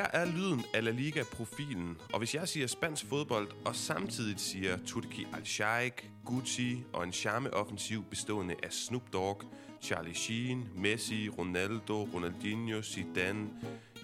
[0.00, 4.78] Her er lyden af La Liga-profilen, og hvis jeg siger spansk fodbold, og samtidig siger
[4.86, 9.42] Turki Al-Sheikh, Gucci og en charme-offensiv bestående af Snoop Dogg,
[9.82, 13.48] Charlie Sheen, Messi, Ronaldo, Ronaldinho, Zidane,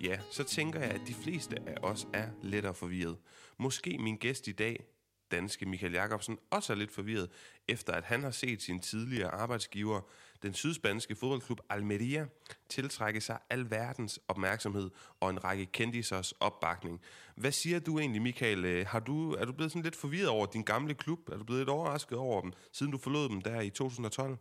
[0.03, 3.17] ja, så tænker jeg, at de fleste af os er lettere forvirret.
[3.59, 4.85] Måske min gæst i dag,
[5.31, 7.31] danske Michael Jakobsen, også er lidt forvirret,
[7.69, 10.01] efter at han har set sin tidligere arbejdsgiver,
[10.43, 12.27] den sydspanske fodboldklub Almeria,
[12.69, 14.91] tiltrække sig alverdens opmærksomhed
[15.21, 17.01] og en række kendisers opbakning.
[17.37, 18.65] Hvad siger du egentlig, Michael?
[18.65, 21.19] Øh, har du, er du blevet sådan lidt forvirret over din gamle klub?
[21.33, 24.37] Er du blevet lidt overrasket over dem, siden du forlod dem der i 2012?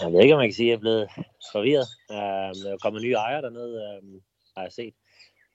[0.00, 1.08] Jeg ved ikke, om man kan sige, at jeg er blevet
[1.52, 1.88] forvirret.
[2.10, 4.20] Uh, der er kommet nye ejere dernede, uh,
[4.56, 4.94] har jeg set.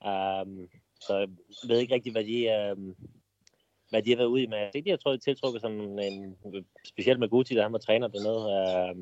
[0.06, 0.68] Uh,
[1.02, 2.38] så jeg ved ikke rigtig, hvad de,
[2.78, 2.96] uh,
[3.96, 4.48] hvad de har været ude i.
[4.48, 6.38] Men jeg de har tror, tiltrukket sådan en,
[6.84, 8.42] specielt med Guti, der han var træner dernede.
[8.56, 8.96] øh,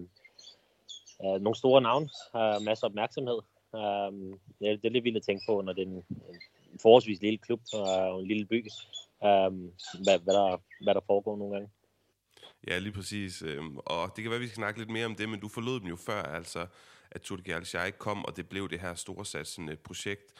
[1.23, 3.39] øh, nogle store navne, har masser af opmærksomhed.
[3.75, 4.11] Øh,
[4.59, 6.03] det, er, det er lidt vildt at tænke på, når det er en,
[6.71, 8.59] en forholdsvis lille klub og en lille by,
[9.27, 9.51] øh,
[10.03, 11.69] hvad, hvad, der, hvad der foregår nogle gange.
[12.67, 13.41] Ja, lige præcis.
[13.41, 15.47] Øhm, og det kan være, at vi skal snakke lidt mere om det, men du
[15.47, 16.67] forlod dem jo før, altså,
[17.11, 20.33] at Turki al kom, og det blev det her storsatsende projekt.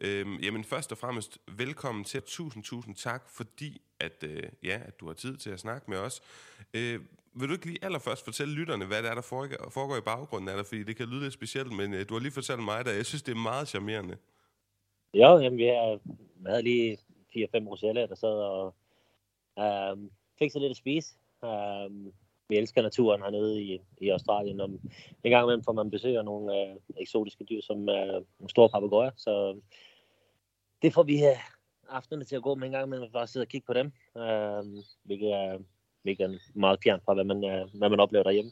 [0.00, 2.22] Øhm, jamen først og fremmest, velkommen til.
[2.22, 5.98] Tusind, tusind tak, fordi at, øh, ja, at du har tid til at snakke med
[5.98, 6.22] os.
[6.74, 7.00] Øh,
[7.34, 10.48] vil du ikke lige allerførst fortælle lytterne, hvad det er, der foregår, foregår i baggrunden
[10.48, 10.66] af dig?
[10.66, 13.06] Fordi det kan lyde lidt specielt, men øh, du har lige fortalt mig, at jeg
[13.06, 14.16] synes, det er meget charmerende.
[15.14, 15.98] Jo, jamen, vi, har,
[16.36, 16.98] vi havde lige
[17.36, 18.74] 4-5 roseller, der sad og
[19.58, 21.14] øh, fik så lidt at spise.
[21.42, 22.12] Um,
[22.48, 24.60] vi elsker naturen hernede i, i Australien.
[24.60, 24.68] Og
[25.24, 28.68] en gang imellem får man besøg af nogle øh, eksotiske dyr, som øh, nogle store
[28.68, 29.10] papegøjer.
[29.16, 29.60] Så
[30.82, 31.38] det får vi uh,
[31.88, 33.86] aftenerne til at gå med en gang men bare sidde og kigge på dem.
[34.14, 35.58] Uh, hvilket, er,
[36.02, 38.50] hvilket er meget fjernt fra, hvad man, uh, hvad man oplever derhjemme.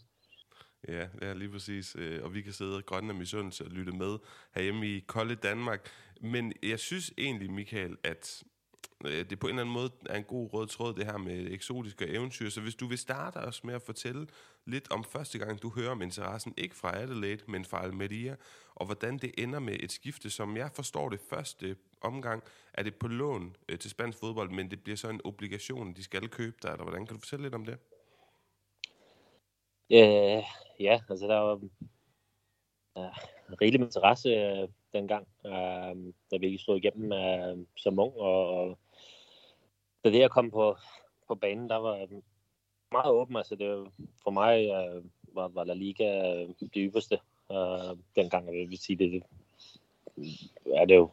[0.89, 1.97] Ja, ja, lige præcis.
[1.99, 4.19] Øh, og vi kan sidde grønne af misundelse og lytte med
[4.55, 5.89] herhjemme i kolde Danmark.
[6.21, 8.43] Men jeg synes egentlig, Michael, at
[9.07, 11.51] øh, det på en eller anden måde er en god rød tråd, det her med
[11.51, 12.51] eksotiske eventyr.
[12.51, 14.27] Så hvis du vil starte os med at fortælle
[14.69, 18.37] lidt om første gang, du hører om interessen, ikke fra Adelaide, men fra Almeria,
[18.75, 22.43] og hvordan det ender med et skifte, som jeg forstår det første omgang,
[22.75, 26.03] er det på lån øh, til spansk fodbold, men det bliver så en obligation, de
[26.03, 27.79] skal købe dig, eller hvordan kan du fortælle lidt om det?
[29.91, 30.43] Øh,
[30.81, 31.61] ja, altså der var
[32.99, 33.13] øh,
[33.61, 38.79] rigelig interesse øh, dengang, øh, da vi stod igennem øh, som ung, og, og
[40.05, 40.77] da det at kom på,
[41.29, 42.07] på banen, der var
[42.93, 43.37] meget åben.
[43.37, 43.91] Altså det,
[44.23, 45.05] for mig øh,
[45.35, 47.19] var, var La Liga øh, det ypperste
[47.53, 48.61] øh, dengang.
[48.61, 49.23] Jeg vil sige, det,
[50.75, 51.11] er det jo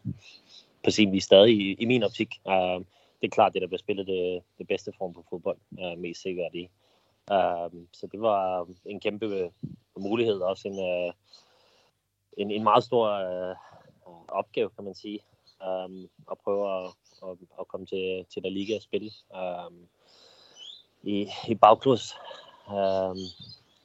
[0.84, 2.30] på sin vis stadig i, i min optik.
[2.48, 2.82] Øh,
[3.22, 6.22] det er klart, det der bliver spillet det, det bedste form for fodbold, er mest
[6.22, 6.70] sikkert i.
[7.32, 9.50] Uh, så det var en kæmpe øh,
[9.98, 11.14] mulighed, også en, uh,
[12.38, 13.56] en, en meget stor uh,
[14.28, 15.20] opgave, kan man sige
[15.62, 16.92] um, at prøve at,
[17.24, 19.88] at, at komme til, til La liga og spille um,
[21.06, 22.16] i, i bagklods.
[22.68, 23.18] Um, øhm,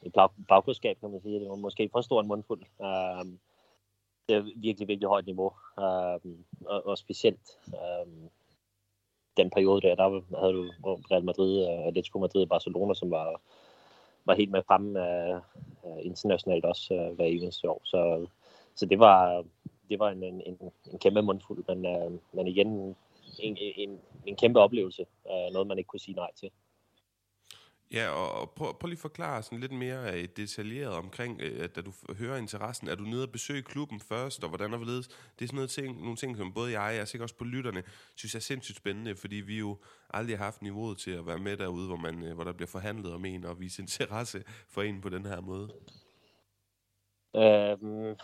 [0.02, 1.40] i bag, bagklodskab, kan man sige.
[1.40, 2.62] Det var måske for stor en mundfuld.
[2.78, 3.38] Um,
[4.28, 5.52] det er virkelig, virkelig højt niveau.
[5.76, 8.30] Um, og, og specielt um,
[9.36, 10.70] den periode der, der havde du
[11.10, 13.40] Real Madrid, og Atletico Madrid og Barcelona, som var,
[14.24, 15.34] var helt med fremme uh, øh,
[15.86, 17.80] øh, internationalt også uh, hver eneste år.
[17.84, 18.26] Så,
[18.74, 19.44] så det var,
[19.88, 20.42] det var en, en,
[20.92, 22.96] en kæmpe mundfuld, men, øh, men igen
[23.38, 25.06] en, en, en kæmpe oplevelse.
[25.30, 26.50] Øh, noget, man ikke kunne sige nej til.
[27.92, 31.64] Ja, og, og prøv, prøv lige at forklare sådan lidt mere øh, detaljeret omkring, øh,
[31.64, 34.78] at da du hører interessen, er du nede og besøge klubben først, og hvordan er
[34.78, 34.86] det?
[35.38, 37.82] Det er sådan noget ting, nogle ting, som både jeg og sikkert også på lytterne,
[38.16, 39.78] synes er sindssygt spændende, fordi vi jo
[40.10, 42.68] aldrig har haft niveauet til at være med derude, hvor, man, øh, hvor der bliver
[42.68, 45.68] forhandlet om en, og vise interesse for en på den her måde.
[47.36, 48.16] Øhm,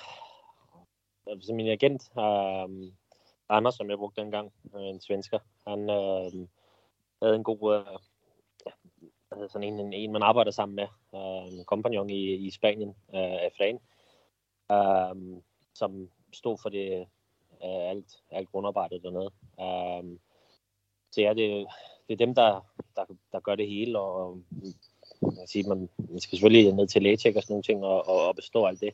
[1.26, 2.92] altså min agent, øh,
[3.48, 6.48] Anders, som jeg brugte dengang, en svensker, han øh,
[7.22, 7.98] havde en god, øh,
[9.36, 13.38] ja, sådan en, en, man arbejder sammen med, øh, en kompagnon i, i Spanien, øh,
[13.46, 13.78] Efrain,
[14.72, 15.40] øh,
[15.74, 17.06] som stod for det,
[17.64, 19.30] øh, alt, alt grundarbejdet dernede.
[19.60, 20.18] Øh,
[21.10, 21.66] så ja, det,
[22.08, 22.66] det er dem, der,
[22.96, 24.42] der, der gør det hele, og
[25.20, 28.28] man, siger, man, man skal selvfølgelig ned til lægetjek og sådan nogle ting, og, og,
[28.28, 28.92] og bestå alt det.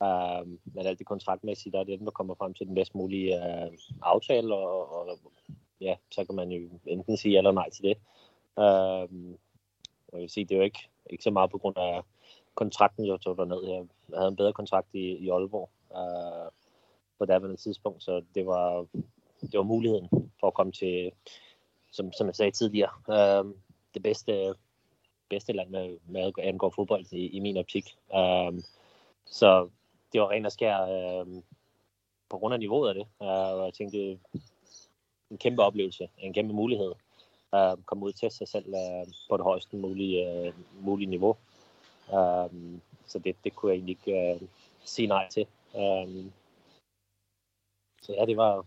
[0.00, 2.94] Uh, men alt det kontraktmæssigt, der er det dem, der kommer frem til den bedst
[2.94, 3.72] mulige uh,
[4.02, 5.18] aftale, og, og
[5.80, 7.96] ja, så kan man jo enten sige ja eller nej til det.
[8.56, 9.34] Uh,
[10.12, 12.02] jeg vil sige, det er jo ikke, ikke så meget på grund af
[12.54, 13.68] kontrakten, jeg tog derned.
[13.68, 13.84] Jeg
[14.14, 16.50] havde en bedre kontrakt i, i Aalborg øh,
[17.18, 18.86] på daværende tidspunkt, så det var,
[19.40, 20.08] det var muligheden
[20.40, 21.12] for at komme til,
[21.92, 23.54] som, som jeg sagde tidligere, øh,
[23.94, 24.54] det bedste,
[25.28, 27.96] bedste land med, med angår fodbold i, i min optik.
[28.14, 28.62] Øh,
[29.24, 29.68] så
[30.12, 31.26] det var rent og skær øh,
[32.28, 33.06] på grund af niveauet af det.
[33.22, 34.16] øh, og jeg tænkte, det er
[35.30, 36.92] en kæmpe oplevelse, en kæmpe mulighed.
[37.54, 41.36] Øh, uh, komme ud til sig selv uh, på det højeste mulige, uh, mulige niveau.
[42.08, 42.50] Uh,
[43.06, 44.48] så det, det kunne jeg egentlig ikke uh,
[44.84, 45.46] sige nej til.
[45.74, 46.24] Uh,
[48.02, 48.64] så ja, det var,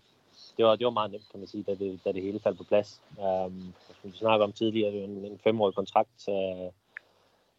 [0.57, 2.57] det var, det var meget nemt, kan man sige, da det, da det hele faldt
[2.57, 3.01] på plads.
[3.17, 6.71] Um, som vi snakkede om tidligere, det en, en femårig kontrakt, uh,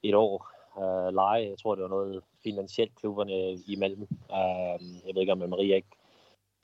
[0.03, 1.49] et år uh, leje.
[1.49, 4.09] Jeg tror, det var noget finansielt klubberne imellem.
[4.29, 5.97] Uh, jeg ved ikke, om Maria ikke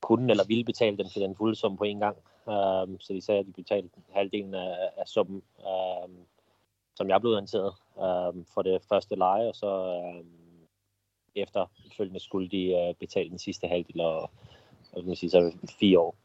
[0.00, 2.17] kunne eller ville betale den til den fulde sum på en gang.
[2.47, 6.11] Uh, så de sagde, at de betalte halvdelen af, af summen, uh,
[6.95, 10.27] som jeg blev orienteret uh, for det første leje, og så uh,
[11.35, 14.31] efterfølgende skulle de uh, betale den sidste halvdel, og,
[14.93, 16.17] og kan sige, så fire år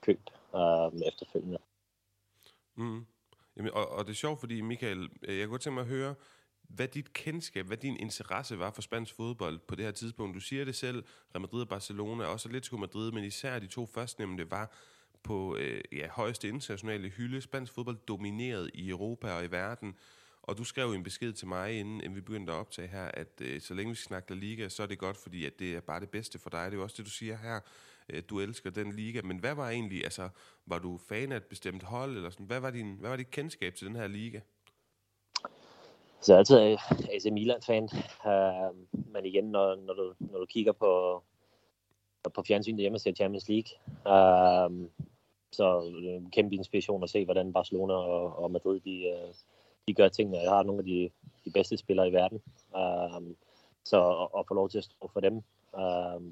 [0.00, 0.20] køb
[0.52, 1.58] uh, efterfølgende.
[2.74, 3.06] Mm.
[3.56, 5.88] Jamen, og, og det er sjovt, fordi Michael, øh, jeg kunne godt tænke mig at
[5.88, 6.14] høre,
[6.68, 10.34] hvad dit kendskab, hvad din interesse var for spansk fodbold på det her tidspunkt.
[10.34, 11.04] Du siger det selv,
[11.34, 14.72] Real Madrid og Barcelona, også Atletico Madrid, men især de to førstnævnte var
[15.22, 17.40] på øh, ja, højeste internationale hylde.
[17.40, 19.94] Spansk fodbold domineret i Europa og i verden.
[20.42, 23.60] Og du skrev en besked til mig, inden vi begyndte at optage her, at øh,
[23.60, 26.10] så længe vi snakker Liga, så er det godt, fordi at det er bare det
[26.10, 26.64] bedste for dig.
[26.64, 27.60] Det er jo også det, du siger her.
[28.08, 29.22] Øh, du elsker den liga.
[29.22, 30.28] Men hvad var egentlig, altså,
[30.66, 32.16] var du fan af et bestemt hold?
[32.16, 32.46] Eller sådan?
[32.46, 34.40] Hvad, var din, hvad var dit kendskab til den her liga?
[36.20, 36.56] Så jeg er altid
[37.14, 37.88] AC Milan-fan.
[38.24, 38.76] Uh,
[39.12, 41.22] men igen, når, når, du, når du kigger på,
[42.34, 43.70] på fjernsynet hjemme og ser Champions League,
[44.06, 44.88] uh,
[45.52, 49.34] så er det en kæmpe inspiration at se, hvordan Barcelona og, og Madrid de, øh,
[49.88, 50.38] de gør tingene.
[50.38, 51.10] Jeg har nogle af de,
[51.44, 52.42] de bedste spillere i verden.
[52.74, 53.22] Uh,
[53.84, 55.36] så at, få lov til at stå for dem,
[55.72, 56.22] uh,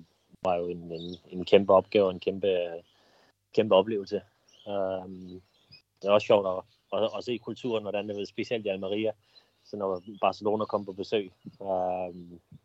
[0.42, 2.48] var jo en, en, en kæmpe opgave og en kæmpe,
[3.54, 4.20] kæmpe oplevelse.
[4.66, 5.10] Uh,
[6.02, 9.12] det er også sjovt at, at, at se kulturen, hvordan det er specielt i Almeria
[9.64, 12.14] så når Barcelona kom på besøg, øh,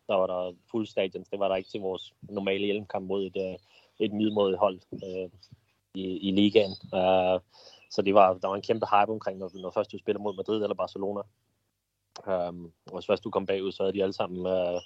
[0.07, 1.25] der var der fuld stadion.
[1.31, 3.57] Det var der ikke til vores normale hjælpkamp mod et, øh,
[3.99, 5.29] et middelmådigt hold øh,
[5.93, 6.71] i, i ligaen.
[6.71, 7.39] Øh,
[7.91, 10.35] så det var, der var en kæmpe hype omkring, når, når først du spiller mod
[10.35, 11.21] Madrid eller Barcelona.
[12.27, 12.53] Øh,
[12.85, 14.81] og hvis først du kom bagud, så havde de alle sammen øh,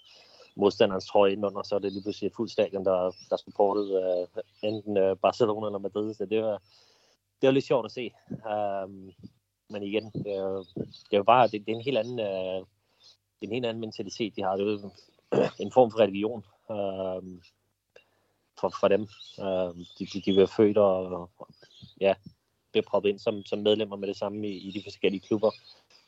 [0.55, 4.43] modstanderens trøje indenunder, så er det lige pludselig et fuldt stadion, der, der supportede øh,
[4.69, 6.13] enten øh, Barcelona eller Madrid.
[6.13, 6.61] Så det var,
[7.41, 8.11] det var lidt sjovt at se.
[8.31, 9.13] Øh,
[9.73, 12.59] men igen, det er, det er jo bare, det, det er en helt anden, øh,
[13.35, 14.55] det er en helt anden mentalitet, de har.
[14.55, 14.91] Det er jo
[15.59, 17.41] en form for religion øh,
[18.59, 19.01] for, for dem.
[19.39, 21.29] Øh, de, de, de bliver født og, og
[22.01, 22.13] ja,
[22.71, 25.51] bliver proppet ind som, som medlemmer med det samme i, i de forskellige klubber.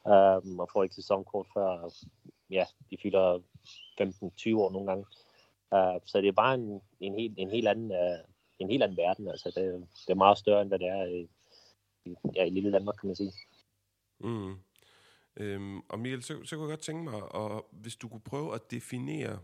[0.07, 1.89] Øh, og får ikke sæsonkort før,
[2.49, 3.39] ja, de fylder
[4.01, 5.05] 15-20 år nogle gange.
[5.73, 8.19] Øh, så det er bare en, en, helt, en, helt anden, Øh,
[8.59, 9.27] en helt anden verden.
[9.27, 11.29] Altså, det, det er meget større, end hvad det er i,
[12.05, 13.33] i, ja, i lille Danmark, kan man sige.
[14.19, 14.55] Mm.
[15.37, 18.55] Øhm, og Michael, så, så kunne jeg godt tænke mig, og hvis du kunne prøve
[18.55, 19.39] at definere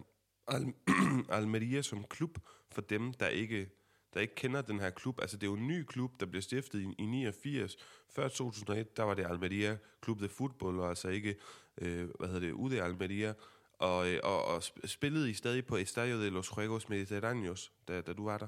[0.47, 0.73] Al-
[1.37, 2.37] Almeria som klub
[2.71, 3.69] for dem, der ikke,
[4.13, 5.21] der ikke kender den her klub.
[5.21, 7.77] Altså det er jo en ny klub, der blev stiftet i, i 89.
[8.09, 11.35] Før 2001, der var det Almeria Club de Football, og altså ikke,
[11.77, 13.33] øh, hvad hedder det, UD Almeria.
[13.79, 18.13] Og, øh, og, og spillede I stadig på Estadio de los Juegos Mediterraneos, da, da
[18.13, 18.47] du var der?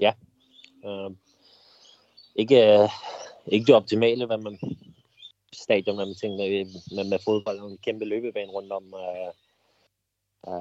[0.00, 0.14] Ja.
[0.84, 1.16] Øhm, øh,
[2.36, 2.88] ikke,
[3.52, 4.58] ikke det optimale, hvad man
[5.52, 6.66] stadion, hvad man tænker øh,
[6.96, 8.94] med, med, fodbold og en kæmpe løbebane rundt om.
[8.94, 9.32] Øh,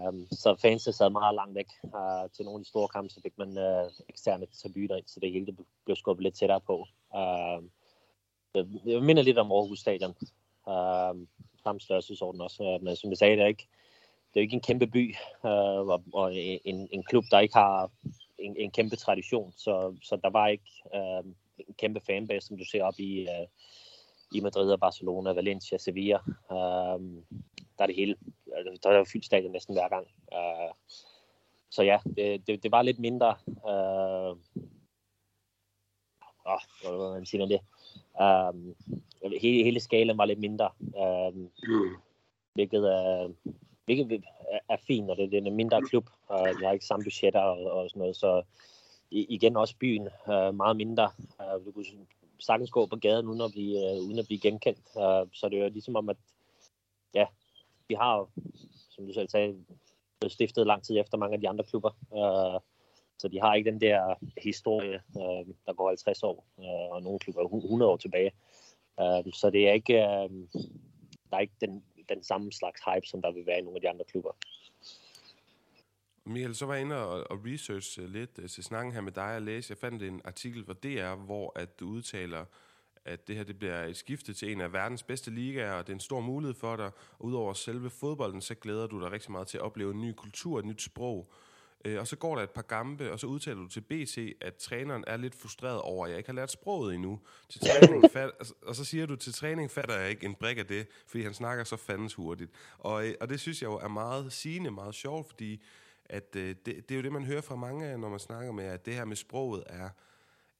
[0.07, 3.21] um, så fansene sad meget langt væk uh, til nogle af de store kampe, så
[3.21, 5.55] fik man uh, eksterne tribuner ind, så det hele det
[5.85, 6.87] blev skubbet lidt tættere på.
[7.15, 7.63] Uh,
[8.85, 10.15] jeg minder lidt om Aarhus Stadion.
[10.67, 11.27] Uh,
[11.63, 13.67] samme størrelsesorden også, uh, men som jeg sagde, det er ikke,
[14.33, 17.91] det er ikke en kæmpe by, uh, og, og en, en klub, der ikke har
[18.39, 21.31] en, en kæmpe tradition, så, så der var ikke uh,
[21.77, 23.47] kæmpe fanbase, som du ser op i, uh,
[24.37, 26.19] i Madrid og Barcelona, Valencia, Sevilla.
[26.49, 27.01] Uh,
[27.77, 28.15] der er det hele.
[28.55, 30.07] Altså, der er jo fyldt stadion næsten hver gang.
[30.31, 30.75] Uh,
[31.69, 33.35] så ja, det, det, det var lidt mindre...
[33.47, 34.37] Uh,
[36.45, 37.59] åh, hvad man siger det?
[38.21, 38.75] Um,
[39.41, 40.69] hele, hele skalen var lidt mindre.
[40.79, 41.51] Um,
[42.53, 43.31] hvilket er,
[43.85, 44.23] hvilket
[44.69, 46.09] er fint, og det, det er en mindre klub.
[46.29, 48.43] Uh, de har ikke samme budgetter og, og sådan noget, så
[49.11, 51.11] igen også byen øh, meget mindre.
[51.41, 51.85] Øh, du kunne
[52.39, 54.79] sagtens gå på gaden uden at blive, øh, uden at blive genkendt.
[54.97, 56.17] Øh, så det er jo ligesom om, at
[57.13, 57.25] ja,
[57.87, 58.27] vi har
[58.95, 59.55] som du selv sagde,
[60.19, 61.91] blevet stiftet lang tid efter mange af de andre klubber.
[62.13, 62.59] Øh,
[63.17, 67.19] så de har ikke den der historie, øh, der går 50 år, øh, og nogle
[67.19, 68.31] klubber 100 år tilbage.
[68.99, 70.29] Øh, så det er ikke, øh,
[71.29, 73.81] der er ikke den, den samme slags hype, som der vil være i nogle af
[73.81, 74.31] de andre klubber.
[76.25, 79.41] Michael, så var jeg inde og, og research lidt til snakken her med dig og
[79.41, 79.71] læse.
[79.71, 82.45] Jeg fandt en artikel fra DR, hvor at du udtaler,
[83.05, 85.93] at det her det bliver et skifte til en af verdens bedste ligaer, og det
[85.93, 86.91] er en stor mulighed for dig.
[87.19, 90.13] Og udover selve fodbolden, så glæder du dig rigtig meget til at opleve en ny
[90.17, 91.31] kultur, et nyt sprog.
[91.85, 94.55] Øh, og så går der et par gampe, og så udtaler du til BT, at
[94.55, 97.19] træneren er lidt frustreret over, at jeg ikke har lært sproget endnu.
[97.49, 100.65] Til træning fat, og så siger du, til træning fatter jeg ikke en brik af
[100.65, 102.51] det, fordi han snakker så fandens hurtigt.
[102.77, 105.61] Og, og det synes jeg jo er meget sigende, meget sjovt, fordi
[106.09, 108.65] at, øh, det, det er jo det, man hører fra mange, når man snakker med,
[108.65, 109.89] at det her med sproget er,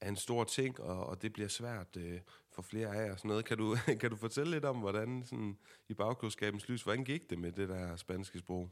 [0.01, 2.19] er en stor ting, og, og det bliver svært øh,
[2.51, 3.15] for flere af jer.
[3.15, 3.45] Sådan noget.
[3.45, 5.57] Kan, du, kan du fortælle lidt om, hvordan sådan,
[5.89, 8.69] i bagklodskabens lys, hvordan gik det med det der spanske sprog?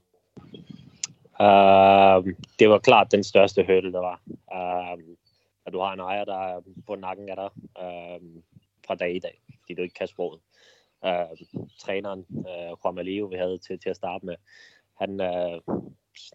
[1.40, 4.22] Uh, det var klart den største hurdle, der var.
[4.54, 5.16] Øhm, uh,
[5.66, 8.42] at du har en ejer, der er på nakken af dig uh,
[8.88, 10.42] fra dag i dag, fordi du ikke kan sproget.
[11.06, 11.38] Uh,
[11.80, 14.36] træneren, uh, Juan Malio, vi havde til, til at starte med,
[15.04, 15.62] han øh,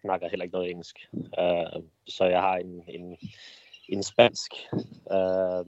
[0.01, 0.95] snakker heller ikke noget engelsk.
[1.13, 3.17] Øh, så jeg har en, en,
[3.89, 4.51] en spansk
[5.11, 5.65] Øh,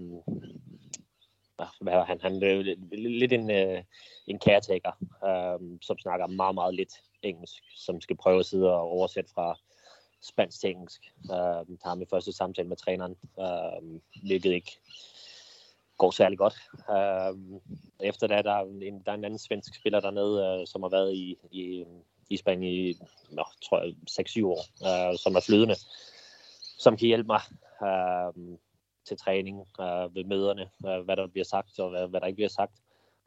[1.59, 2.21] ah, hvad er han?
[2.21, 3.83] Han øh, er lidt en, øh,
[4.27, 4.91] en caretaker,
[5.27, 9.59] øh, som snakker meget, meget lidt engelsk, som skal prøve at sidde og oversætte fra
[10.21, 11.01] spansk til engelsk.
[11.31, 14.79] Øh, har min første samtale med træneren, øh, hvilket ikke
[15.97, 16.55] går særlig godt.
[16.89, 17.59] Øh,
[17.99, 20.89] efter det, der er, en, der er en anden svensk spiller dernede, øh, som har
[20.89, 21.85] været i, i,
[22.31, 22.93] i Spanien i,
[23.29, 25.75] nå, tror jeg, 6-7 år, øh, som er flydende,
[26.77, 27.41] som kan hjælpe mig
[27.87, 28.57] øh,
[29.05, 32.35] til træning øh, ved møderne, øh, hvad der bliver sagt og hvad, hvad der ikke
[32.35, 32.73] bliver sagt.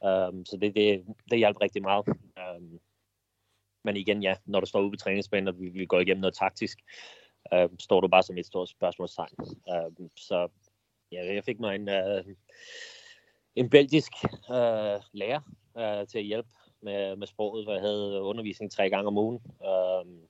[0.04, 2.08] Øh, så det, det, det hjælper rigtig meget.
[2.38, 2.62] Øh,
[3.84, 6.34] men igen, ja, når du står ude på træningsbanen, og vi, vi går igennem noget
[6.34, 6.78] taktisk,
[7.52, 9.36] øh, står du bare som et stort spørgsmålstegn.
[9.68, 10.48] Øh, så
[11.12, 12.24] ja, jeg fik mig en, øh,
[13.54, 14.12] en belgisk
[14.50, 15.40] øh, lærer
[15.78, 16.48] øh, til at hjælpe
[16.84, 19.40] med, med sproget, for jeg havde undervisning tre gange om ugen.
[19.66, 20.20] Øhm,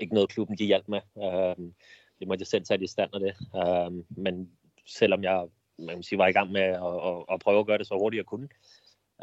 [0.00, 1.00] ikke noget klubben de hjalp med.
[1.16, 1.74] Øhm,
[2.18, 3.34] det måtte jeg selv tage i stand af det.
[3.56, 4.52] Øhm, men
[4.86, 7.78] selvom jeg man kan sige, var i gang med at, at, at prøve at gøre
[7.78, 8.48] det så hurtigt jeg kunne,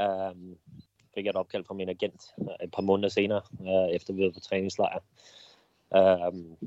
[0.01, 0.57] øhm,
[1.13, 4.23] fik jeg et opkald fra min agent øh, et par måneder senere, øh, efter vi
[4.23, 4.99] var på træningslejr,
[5.95, 6.57] Øhm,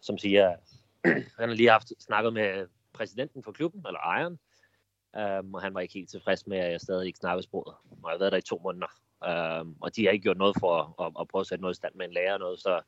[0.00, 0.56] som siger,
[1.38, 4.38] han har lige haft snakket med præsidenten for klubben, eller ejeren,
[5.16, 7.74] øh, og han var ikke helt tilfreds med, at jeg stadig ikke snakkede sproget.
[7.90, 10.56] Og jeg har været der i to måneder, Um, og de har ikke gjort noget
[10.60, 12.60] for at, at, at prøve at sætte noget i stand med en lærer og noget,
[12.60, 12.80] så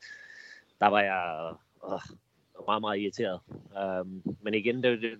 [0.80, 2.00] der var jeg øh,
[2.66, 3.40] meget, meget irriteret.
[4.00, 5.10] Um, men igen, det, det,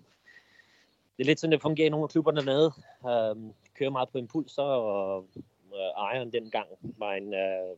[1.16, 2.72] det er lidt sådan, det fungerer i nogle af klubberne dernede.
[3.64, 5.26] de kører meget på impulser, og
[5.74, 7.34] øh, ejeren dengang var en...
[7.34, 7.76] Øh,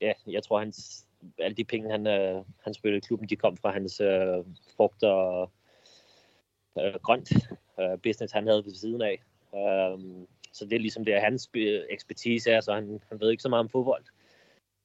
[0.00, 1.06] ja, jeg tror, hans,
[1.38, 4.44] alle de penge, han, øh, han spillede i klubben, de kom fra hans øh,
[4.76, 5.50] frugt og
[6.78, 7.32] øh, grønt
[7.80, 9.22] øh, business, han havde ved siden af.
[9.54, 11.50] Øh, så det er ligesom det, hans
[11.90, 14.04] ekspertise er, så han, han ved ikke så meget om fodbold.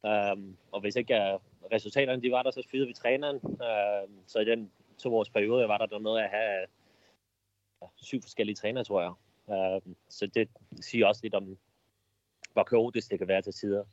[0.03, 1.39] Um, og hvis ikke jeg,
[1.71, 3.39] resultaterne de var der, så fyrede vi træneren.
[3.43, 7.87] Uh, så i den to års periode, jeg var der, der noget at have øh,
[7.95, 9.13] syv forskellige trænere, tror jeg.
[9.45, 10.49] Uh, så det
[10.81, 11.57] siger også lidt om,
[12.53, 13.83] hvor kaotisk det kan være til tider.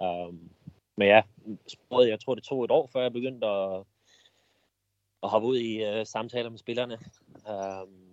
[0.00, 0.50] Um,
[0.96, 1.22] men ja,
[1.66, 3.84] sproget, jeg tror, det tog et år, før jeg begyndte at,
[5.22, 6.98] at hoppe ud i uh, samtaler med spillerne.
[7.48, 8.07] Um,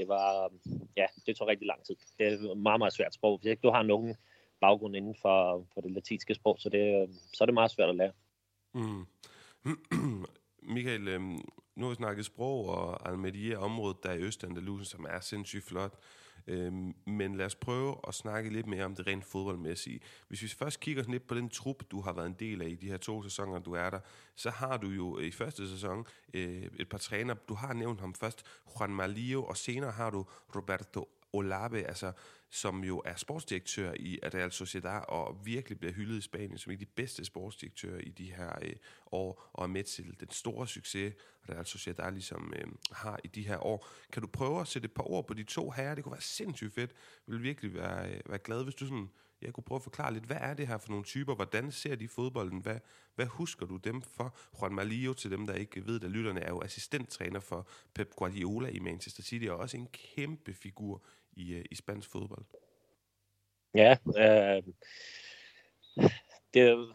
[0.00, 0.52] det var,
[0.96, 1.96] ja, det tog rigtig lang tid.
[2.18, 3.38] Det er et meget, meget svært sprog.
[3.38, 4.16] Hvis ikke du har nogen
[4.60, 7.96] baggrund inden for, for det latinske sprog, så, det, så er det meget svært at
[7.96, 8.12] lære.
[8.74, 9.06] Mm.
[10.74, 11.38] Michael, øhm,
[11.76, 15.94] nu har vi snakket sprog og Almeria-området der i Østandalusien, som er sindssygt flot.
[16.50, 20.00] Øhm, men lad os prøve at snakke lidt mere om det rent fodboldmæssige.
[20.28, 22.74] Hvis vi først kigger lidt på den trup, du har været en del af i
[22.74, 24.00] de her to sæsoner, du er der,
[24.34, 27.34] så har du jo øh, i første sæson øh, et par træner.
[27.34, 28.44] Du har nævnt ham først,
[28.78, 30.26] Juan Malio, og senere har du
[30.56, 32.12] Roberto Olave, altså,
[32.50, 36.74] som jo er sportsdirektør i Real Sociedad, og virkelig bliver hyldet i Spanien som en
[36.74, 38.72] af de bedste sportsdirektører i de her øh,
[39.12, 41.14] år, og er med til den store succes,
[41.48, 43.86] Real Sociedad ligesom øh, har i de her år.
[44.12, 45.94] Kan du prøve at sætte et par ord på de to herrer?
[45.94, 46.90] Det kunne være sindssygt fedt.
[47.26, 49.08] Jeg vil virkelig være, øh, være glad, hvis du sådan
[49.42, 51.34] jeg kunne prøve at forklare lidt, hvad er det her for nogle typer?
[51.34, 52.60] Hvordan ser de fodbolden?
[52.60, 52.78] Hvad,
[53.14, 54.36] hvad husker du dem for?
[54.60, 58.68] Juan Malio, til dem, der ikke ved der lytterne er jo assistenttræner for Pep Guardiola
[58.68, 62.44] i Manchester City, og også en kæmpe figur i, øh, i spansk fodbold.
[63.74, 64.62] Ja, øh,
[66.54, 66.94] det er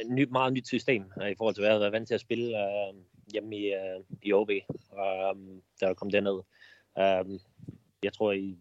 [0.00, 2.14] et nyt, meget nyt system øh, i forhold til, hvad jeg har været vant til
[2.14, 2.94] at spille øh,
[3.32, 4.62] hjemme i, øh, i OB, øh,
[5.80, 6.40] der jeg kom derned.
[6.98, 7.40] Øh,
[8.02, 8.58] jeg tror, i,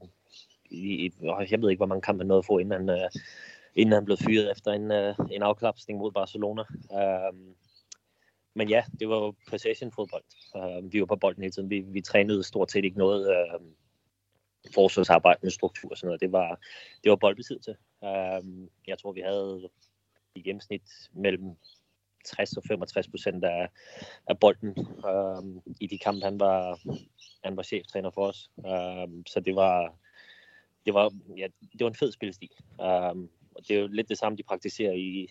[0.70, 1.12] i,
[1.52, 3.10] jeg ved ikke, hvor mange kampe han nåede at få, inden han, øh,
[3.76, 6.64] inden han blev fyret efter en, øh, en afklapsning mod Barcelona.
[6.94, 7.56] Øh,
[8.56, 10.24] men ja, det var jo possession fodbold.
[10.56, 11.70] Uh, vi var på bolden hele tiden.
[11.70, 13.62] Vi, vi trænede stort set ikke noget uh,
[14.74, 16.22] forsvarsarbejde med struktur og sådan noget.
[16.22, 16.60] Det var,
[17.04, 17.76] det var boldbesiddelse.
[18.04, 19.70] Øhm, jeg tror, vi havde
[20.36, 20.82] i gennemsnit
[21.14, 21.56] mellem
[22.26, 23.70] 60 og 65 procent af,
[24.28, 26.80] af bolden øhm, i de kampe, han var,
[27.44, 28.52] han var cheftræner for os.
[28.58, 29.96] Øhm, så det var,
[30.86, 32.52] det var, ja, det var en fed spilstil.
[32.82, 35.28] Øhm, og det er jo lidt det samme, de praktiserer i,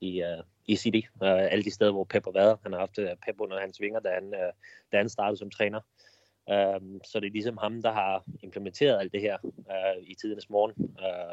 [0.00, 1.00] i, uh, i City.
[1.14, 2.58] Uh, alle de steder, hvor Pep har været.
[2.62, 4.52] Han har haft øh, Pep under hans vinger, da han, uh,
[4.92, 5.80] da han startede som træner.
[6.50, 10.50] Um, så det er ligesom ham, der har implementeret alt det her uh, i tidernes
[10.50, 10.72] morgen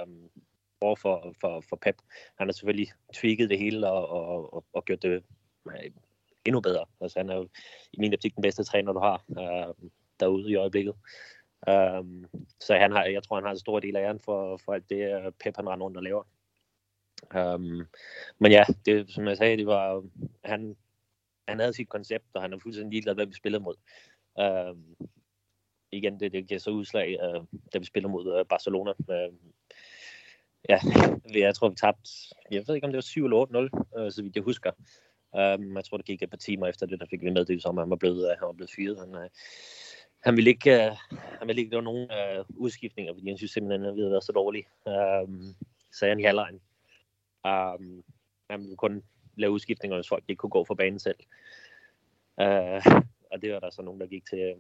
[0.04, 0.30] um,
[0.82, 1.96] over for, for, for Pep.
[2.38, 5.24] Han har selvfølgelig tweaked det hele og, og, og, og gjort det
[5.66, 5.74] uh,
[6.46, 6.86] endnu bedre.
[7.02, 7.50] Altså, han er jo
[7.94, 9.90] i min optik den bedste træner, du har uh,
[10.20, 10.94] derude i øjeblikket.
[11.68, 12.26] Um,
[12.60, 14.90] så han har, jeg tror, han har en stor del af æren for, for alt
[14.90, 16.24] det, øh, Pep han render rundt og laver.
[17.36, 17.88] Um,
[18.40, 20.04] men ja, det, som jeg sagde, det var,
[20.44, 20.76] han,
[21.48, 23.76] han havde sit koncept, og han er fuldstændig ligeglad, hvem vi spillede mod.
[24.40, 24.76] Øh,
[25.92, 28.92] igen, det, det giver så udslag, øh, da vi spiller mod øh, Barcelona.
[29.10, 29.34] Øh,
[30.70, 30.80] ja,
[31.34, 32.12] jeg tror, vi tabte,
[32.52, 34.72] jeg ved ikke, om det var 7 eller 8-0, øh, så vidt jeg husker.
[35.34, 37.78] Um, jeg tror, det gik et par timer efter det, der fik vi meddelelse om,
[37.78, 39.00] at han var blevet, uh, han var blevet fyret.
[39.00, 39.30] Han, uh,
[40.20, 40.98] han ville ikke, uh,
[41.40, 44.24] han ville ikke lave nogen uh, udskiftninger, fordi han synes simpelthen, at vi havde været
[44.24, 44.68] så dårlige.
[44.86, 45.56] Um, øhm,
[45.92, 46.56] sagde han i halvlejen.
[47.48, 48.04] Um,
[48.50, 49.04] han ville kun
[49.38, 51.20] lave udskiftninger, hvis folk ikke kunne gå for banen selv.
[52.38, 54.56] Uh, og det var der så nogen, der gik til,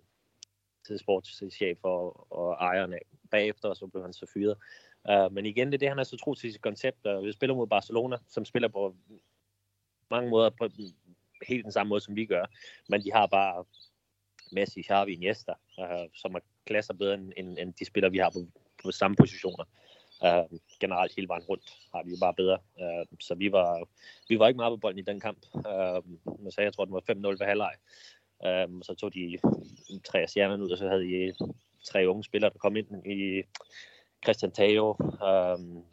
[0.87, 2.99] til sportschef og, og ejerne
[3.31, 4.57] bagefter, og så blev han så fyret.
[5.09, 7.05] Uh, men igen, det er det, han er så tro til sit koncept.
[7.05, 8.95] Uh, vi spiller mod Barcelona, som spiller på
[10.11, 10.69] mange måder på
[11.47, 12.45] helt den samme måde, som vi gør.
[12.89, 13.65] Men de har bare
[14.51, 18.29] Messi, Xavi, Iniesta, uh, som er klasser bedre end, end, end de spillere, vi har
[18.29, 18.39] på,
[18.83, 19.65] på samme positioner.
[20.21, 22.57] Uh, generelt hele vejen rundt har vi jo bare bedre.
[22.79, 23.87] Uh, så vi var,
[24.29, 25.45] vi var ikke meget på bolden i den kamp.
[25.53, 27.73] Uh, så jeg tror, den var 5-0 ved halvleg.
[28.47, 29.37] Um, så tog de
[30.05, 31.33] tre af stjernerne ud, og så havde de
[31.83, 33.43] tre unge spillere, der kom ind i
[34.23, 35.85] Christian Teo, um,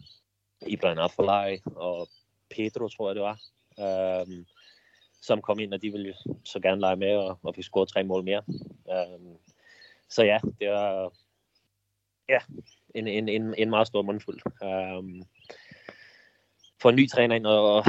[0.66, 2.08] Ibrahim Afalai og
[2.50, 3.38] Pedro, tror jeg det var,
[4.22, 4.46] um,
[5.22, 6.14] som kom ind, og de ville
[6.44, 8.42] så gerne lege med, og, og fik scoret tre mål mere.
[9.16, 9.36] Um,
[10.08, 11.12] så ja, det var
[12.28, 12.38] ja,
[12.94, 14.40] en, en, en, en meget stor mundfuld.
[14.62, 15.22] Um,
[16.82, 17.84] for en ny træner ind, og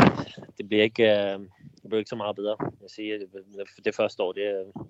[0.58, 1.46] det bliver ikke, uh,
[1.82, 2.58] det blev ikke så meget bedre.
[2.82, 4.88] Jeg siger, øh, det, første år, det er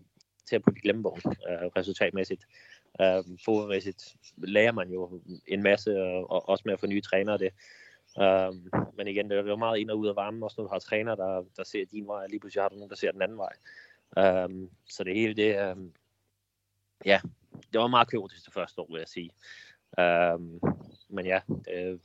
[0.50, 2.48] til at putte i glemmebogen uh, resultatmæssigt.
[3.02, 7.38] Øh, uh, fodboldmæssigt lærer man jo en masse, og også med at få nye trænere
[7.38, 7.54] det.
[8.18, 10.74] Um, men igen, det er jo meget ind og ud af varmen, også når du
[10.74, 13.12] har træner, der, der ser din vej, og lige pludselig har du nogen, der ser
[13.12, 13.54] den anden vej.
[14.46, 15.94] Um, så det hele, det, um,
[17.06, 17.20] ja,
[17.74, 19.32] det var meget kaotisk det første år, vil jeg sige.
[19.98, 20.62] Um,
[21.10, 22.02] men ja, det,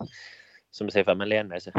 [0.72, 1.72] som jeg sagde før, man lærer en masse.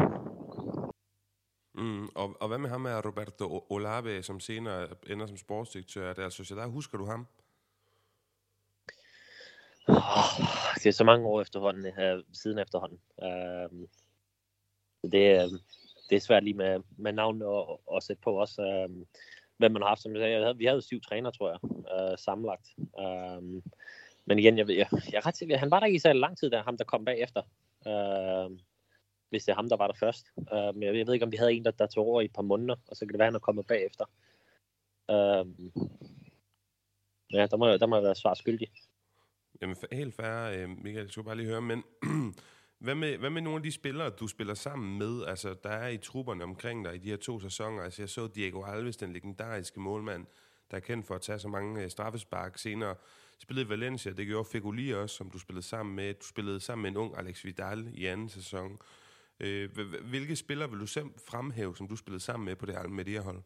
[1.77, 6.29] Mm, og, og hvad med ham med Roberto Olave, som senere ender som sportsdirektør der
[6.29, 6.69] Sociedad?
[6.69, 7.27] Husker du ham?
[9.87, 12.99] Oh, det er så mange år efterhånden, uh, siden efterhånden.
[13.17, 13.87] Uh,
[15.11, 15.59] det, uh,
[16.09, 19.07] det er svært lige med, med navn og, og sætte på også, øhm, uh,
[19.57, 20.01] hvad man har haft.
[20.01, 22.67] Som jeg sagde, vi havde syv træner, tror jeg, uh, sammenlagt.
[22.77, 23.43] Uh,
[24.25, 26.37] men igen, jeg, jeg, jeg er ret sikker, han var der ikke i så lang
[26.37, 27.41] tid, der ham der kom bagefter.
[27.85, 28.57] Uh,
[29.29, 30.25] hvis det er ham, der var der først.
[30.37, 32.25] Uh, men jeg, jeg ved ikke, om vi havde en, der, der tog over i
[32.25, 34.05] et par måneder, og så kan det være, han er kommet bagefter.
[35.09, 35.47] Uh,
[37.33, 38.67] ja, der må, der må jeg være svar skyldig.
[39.61, 41.83] Jamen, helt fair, øh, Michael, jeg skulle bare lige høre, men
[42.85, 45.87] hvad med, hvad med nogle af de spillere, du spiller sammen med, altså der er
[45.87, 47.83] i trupperne omkring dig i de her to sæsoner?
[47.83, 50.25] Altså jeg så Diego Alves, den legendariske målmand,
[50.71, 52.95] der er kendt for at tage så mange straffespark senere
[53.39, 56.13] spillede i Valencia, det gjorde Fegoli også, som du spillede sammen med.
[56.13, 58.79] Du spillede sammen med en ung Alex Vidal i anden sæson.
[59.39, 59.69] Øh,
[60.09, 63.41] hvilke spillere vil du selv fremhæve, som du spillede sammen med på det, med hold?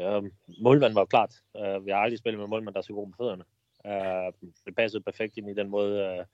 [0.00, 0.20] Ja,
[0.62, 1.34] målmanden var klart.
[1.54, 3.44] Uh, vi har aldrig spillet med målmand, der er så god med fødderne.
[3.84, 6.24] Uh, det passede perfekt ind i den måde, øh, uh,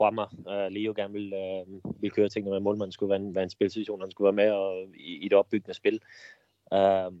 [0.00, 0.22] Rama,
[0.68, 4.00] Leo gerne ville, uh, ville køre tingene med, målmanden skulle være en, være en spilsituation,
[4.00, 6.00] han skulle være med og, i, i det opbyggende spil.
[6.72, 7.14] Uh,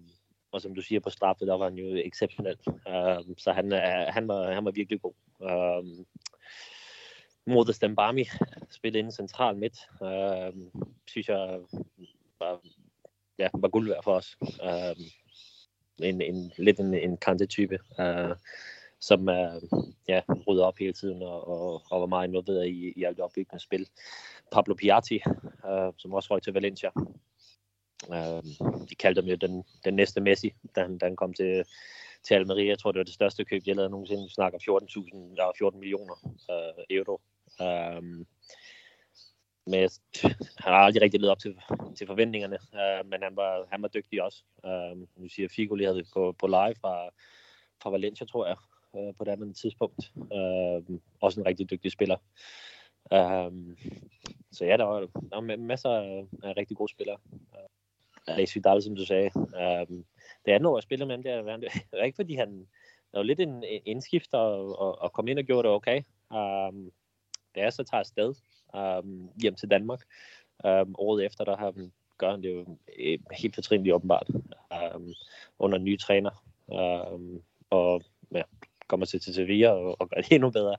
[0.52, 2.58] og som du siger på straffet, der var han jo exceptionel.
[2.66, 3.72] Uh, så han,
[4.08, 5.14] han, var, han var virkelig god.
[5.40, 6.04] Uh,
[7.46, 8.24] Modest Stambami
[8.70, 9.78] spille inden central midt.
[10.02, 10.52] øh,
[11.06, 11.60] synes jeg
[12.38, 12.60] var,
[13.38, 14.36] ja, var guld værd for os.
[14.42, 15.06] Øh,
[15.98, 18.36] en, en, lidt en, en kantetype, øh,
[19.00, 19.62] som øh,
[20.08, 23.24] ja, rydder op hele tiden og, og, og var meget involveret i, i alt det
[23.24, 23.88] opbyggende spil.
[24.52, 25.20] Pablo Piatti,
[25.66, 26.90] øh, som også røg til Valencia,
[28.12, 28.42] Øh,
[28.90, 31.64] de kaldte ham jo den, den næste Messi, da han, da han kom til,
[32.22, 32.68] til Almeria.
[32.68, 34.22] Jeg tror, det var det største køb, jeg lavede nogensinde.
[34.22, 36.14] Vi snakker 14.000, ja, 14 millioner
[36.50, 37.20] øh, euro.
[37.60, 38.02] Øh,
[39.66, 39.90] men jeg,
[40.62, 41.60] han har aldrig rigtig levet op til,
[41.96, 44.44] til forventningerne, øh, men han var, han var dygtig også.
[44.66, 47.08] Øh, nu siger Figo lige havde på, på live fra,
[47.82, 48.56] fra Valencia, tror jeg,
[48.96, 50.12] øh, på det andet tidspunkt.
[50.16, 52.16] Øh, også en rigtig dygtig spiller.
[53.12, 53.52] Øh,
[54.52, 57.18] så ja, der var, der var masser af, af rigtig gode spillere.
[57.32, 57.68] Øh,
[58.26, 59.30] Alex Vidal, som du sagde.
[59.36, 60.04] Um,
[60.46, 61.56] det andet år, jeg spillede med ham, det var
[61.90, 62.66] det var ikke fordi han
[63.12, 66.02] der var lidt en indskifter og, og, og kom ind og gjorde det okay.
[66.30, 66.92] Um,
[67.54, 68.34] da jeg så tager afsted
[68.74, 70.00] um, hjem til Danmark,
[70.64, 74.30] um, året efter, der har um, gør han det jo øh, helt fortrinligt åbenbart
[74.94, 75.12] um,
[75.58, 76.30] under nye ny træner.
[76.66, 78.42] Um, og ja,
[78.88, 80.76] kommer til til Sevilla og, og gør det endnu bedre.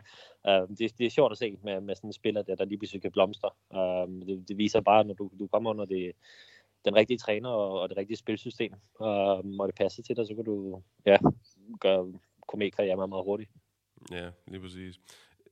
[0.50, 2.78] Um, det, det er sjovt at se med, med sådan en spiller, der, der lige
[2.78, 3.50] pludselig kan blomstre.
[3.70, 6.12] Um, det, det viser bare, når du, du kommer under det,
[6.86, 10.36] den rigtige træner og, og det rigtige spilsystem, um, og det passer til dig, så
[10.36, 11.18] kan du ja,
[11.80, 12.14] gøre
[12.48, 13.50] komikarriere meget, meget hurtigt.
[14.12, 15.00] Ja, lige præcis.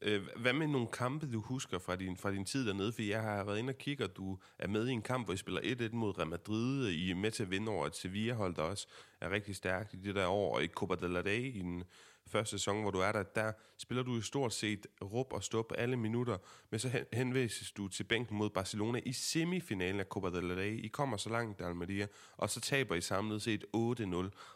[0.06, 2.94] Øh, hvad med nogle kampe, du husker fra din, fra din tid dernede?
[2.94, 5.34] For jeg har været inde og kigge, og du er med i en kamp, hvor
[5.34, 6.90] I spiller 1-1 mod Real Madrid.
[6.90, 8.88] I er med til at vinde over et Sevilla-hold, der også
[9.22, 10.56] er rigtig stærkt i det der år.
[10.56, 11.84] Og i Copa del Rey i en
[12.28, 15.74] første sæson, hvor du er der, der spiller du i stort set rup og stop
[15.78, 16.38] alle minutter,
[16.70, 20.84] men så henvises du til bænken mod Barcelona i semifinalen af Copa del Rey.
[20.84, 22.08] I kommer så langt, Almeria,
[22.38, 23.78] og så taber I samlet set 8-0.
[23.78, 23.92] Og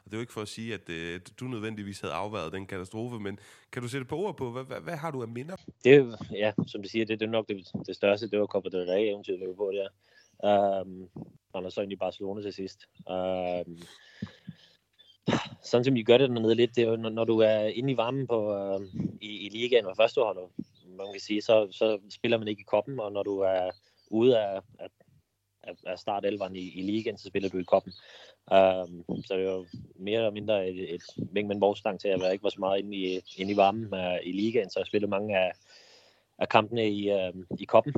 [0.06, 3.20] det er jo ikke for at sige, at øh, du nødvendigvis havde afværet den katastrofe,
[3.20, 3.40] men
[3.72, 5.56] kan du sætte på ord på, hvad, hvad, hvad har du af minder?
[5.84, 8.70] Det ja, som du siger, det, det er nok det, det største, det var Copa
[8.70, 9.88] del Rey eventyret vi var på der.
[10.44, 11.10] Um,
[11.54, 12.88] og så ind i Barcelona til sidst.
[13.10, 13.78] Um,
[15.68, 17.94] sådan som I gør det dernede lidt, det er jo, når, når du er inde
[17.94, 18.82] i varmen på, øh,
[19.22, 20.52] i, i ligaen og første år,
[20.98, 23.72] man kan sige, så, så spiller man ikke i koppen, og når du er
[24.10, 24.90] ude af, af,
[25.86, 27.94] af startelveren i, i ligaen, så spiller du i koppen.
[28.52, 31.02] Um, så det er jo mere eller mindre et, et
[31.32, 33.94] vink med en til, at jeg ikke var så meget inde i, inde i varmen
[33.94, 35.52] uh, i ligaen, så jeg spillede mange af,
[36.40, 37.94] af kampene i, uh, i koppen.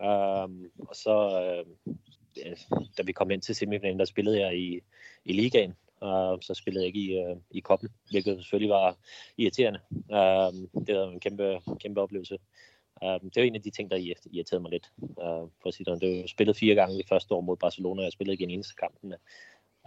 [0.00, 1.14] Um, og så,
[1.66, 1.92] uh,
[2.98, 4.80] da vi kom ind til semifinalen, der spillede jeg i,
[5.24, 8.96] i ligaen, Uh, så spillede jeg ikke i, øh, i koppen, hvilket selvfølgelig var
[9.38, 9.80] irriterende.
[9.92, 12.38] Øh, det var en kæmpe, kæmpe oplevelse.
[13.02, 14.92] Øh, det var en af de ting, der irriterede mig lidt.
[15.02, 18.00] øh, for at sige det, det var spillet fire gange i første år mod Barcelona,
[18.00, 18.94] og jeg spillede ikke en eneste kamp.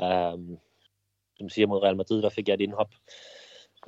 [0.01, 0.57] Uh,
[1.37, 2.91] som siger mod Real Madrid, der fik jeg et indhop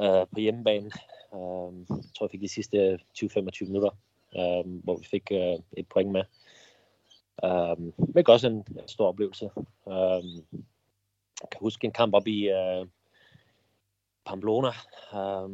[0.01, 0.91] øh, på hjemmebane.
[1.33, 3.89] Øh, jeg tror, jeg fik de sidste 20-25 minutter,
[4.35, 6.23] øh, hvor vi fik øh, et point med.
[7.43, 7.77] Øh,
[8.15, 9.49] men også en, stor oplevelse.
[9.87, 10.23] Øh,
[11.41, 12.87] jeg kan huske en kamp op i uh,
[14.25, 14.71] Pamplona,
[15.13, 15.51] uh,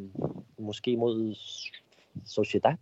[0.58, 1.36] måske mod
[2.26, 2.78] Sociedad.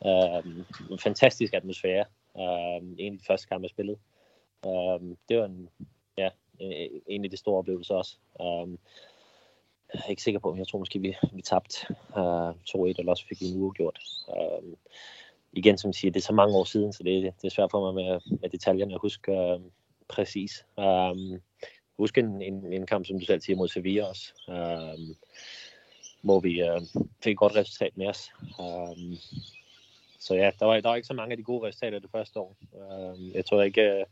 [0.00, 0.46] Uh,
[0.90, 2.04] en fantastisk atmosfære.
[2.34, 3.98] Uh, en af de første kampe, jeg spillede.
[4.66, 5.68] Uh, det var en,
[6.18, 6.28] ja,
[7.06, 8.16] en af de store oplevelser også.
[8.40, 8.70] Uh,
[9.94, 11.76] jeg er ikke sikker på, men jeg tror måske, vi, vi tabte
[12.16, 13.98] uh, 2-1, eller også fik vi en uafgjort.
[14.28, 14.72] Uh,
[15.52, 17.70] igen, som jeg siger, det er så mange år siden, så det, det er svært
[17.70, 19.60] for mig med, med detaljerne at huske uh,
[20.08, 20.64] præcis.
[20.76, 21.40] Um,
[21.98, 25.16] huske en, en, en kamp, som du selv siger, mod Sevilla også, um,
[26.22, 26.80] hvor vi øh,
[27.22, 28.30] fik et godt resultat med os.
[28.58, 29.16] Um,
[30.18, 32.40] så ja, der var, der var ikke så mange af de gode resultater det første
[32.40, 32.56] år.
[32.72, 34.04] Um, jeg tror ikke, øh,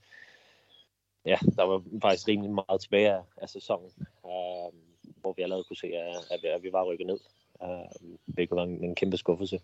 [1.27, 3.91] ja, der var faktisk rimelig meget tilbage af, af sæsonen,
[4.23, 4.75] um,
[5.21, 7.19] hvor vi allerede kunne se, at, at, vi var rykket ned.
[7.61, 9.61] Um, hvilket var en, en kæmpe skuffelse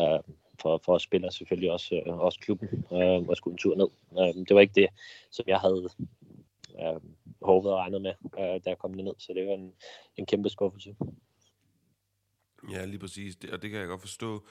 [0.00, 0.18] uh,
[0.60, 3.88] for, for os spillere selvfølgelig også, øh, også klubben øh, og skulle en tur ned.
[4.10, 4.88] Uh, det var ikke det,
[5.30, 5.88] som jeg havde
[6.74, 7.00] øh,
[7.42, 9.14] håbet og regnet med, øh, da jeg kom ned.
[9.18, 9.72] Så det var en,
[10.16, 10.96] en kæmpe skuffelse.
[12.70, 13.36] Ja, lige præcis.
[13.36, 14.46] Det, og det kan jeg godt forstå.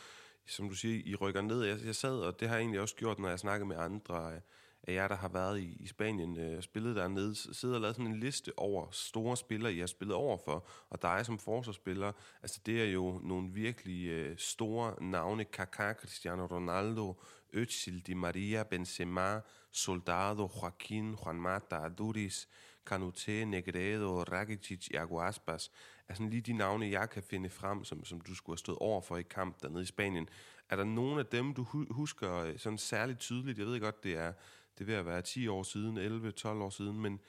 [0.48, 1.64] Som du siger, I rykker ned.
[1.64, 4.42] Jeg, jeg sad, og det har jeg egentlig også gjort, når jeg snakker med andre
[4.88, 7.96] af jer, der har været i, i Spanien og øh, spillet dernede, sidder og lavet
[7.96, 12.12] sådan en liste over store spillere, I har spillet over for, og dig som forsvarsspiller,
[12.42, 17.22] altså det er jo nogle virkelig øh, store navne, Kaká, Cristiano Ronaldo,
[17.54, 19.40] Özil, Di Maria, Benzema,
[19.72, 22.46] Soldado, Joaquin, Juan Mata, Aduriz,
[22.86, 25.72] Canute, Negredo, Rakitic, Iago Aspas,
[26.08, 29.02] altså lige de navne, jeg kan finde frem, som, som du skulle have stået over
[29.02, 30.30] for i kamp dernede i Spanien.
[30.70, 33.58] Er der nogen af dem, du husker øh, sådan særligt tydeligt?
[33.58, 34.34] Jeg ved godt, det er,
[34.80, 37.22] det vil være 10 år siden, 11-12 år siden, men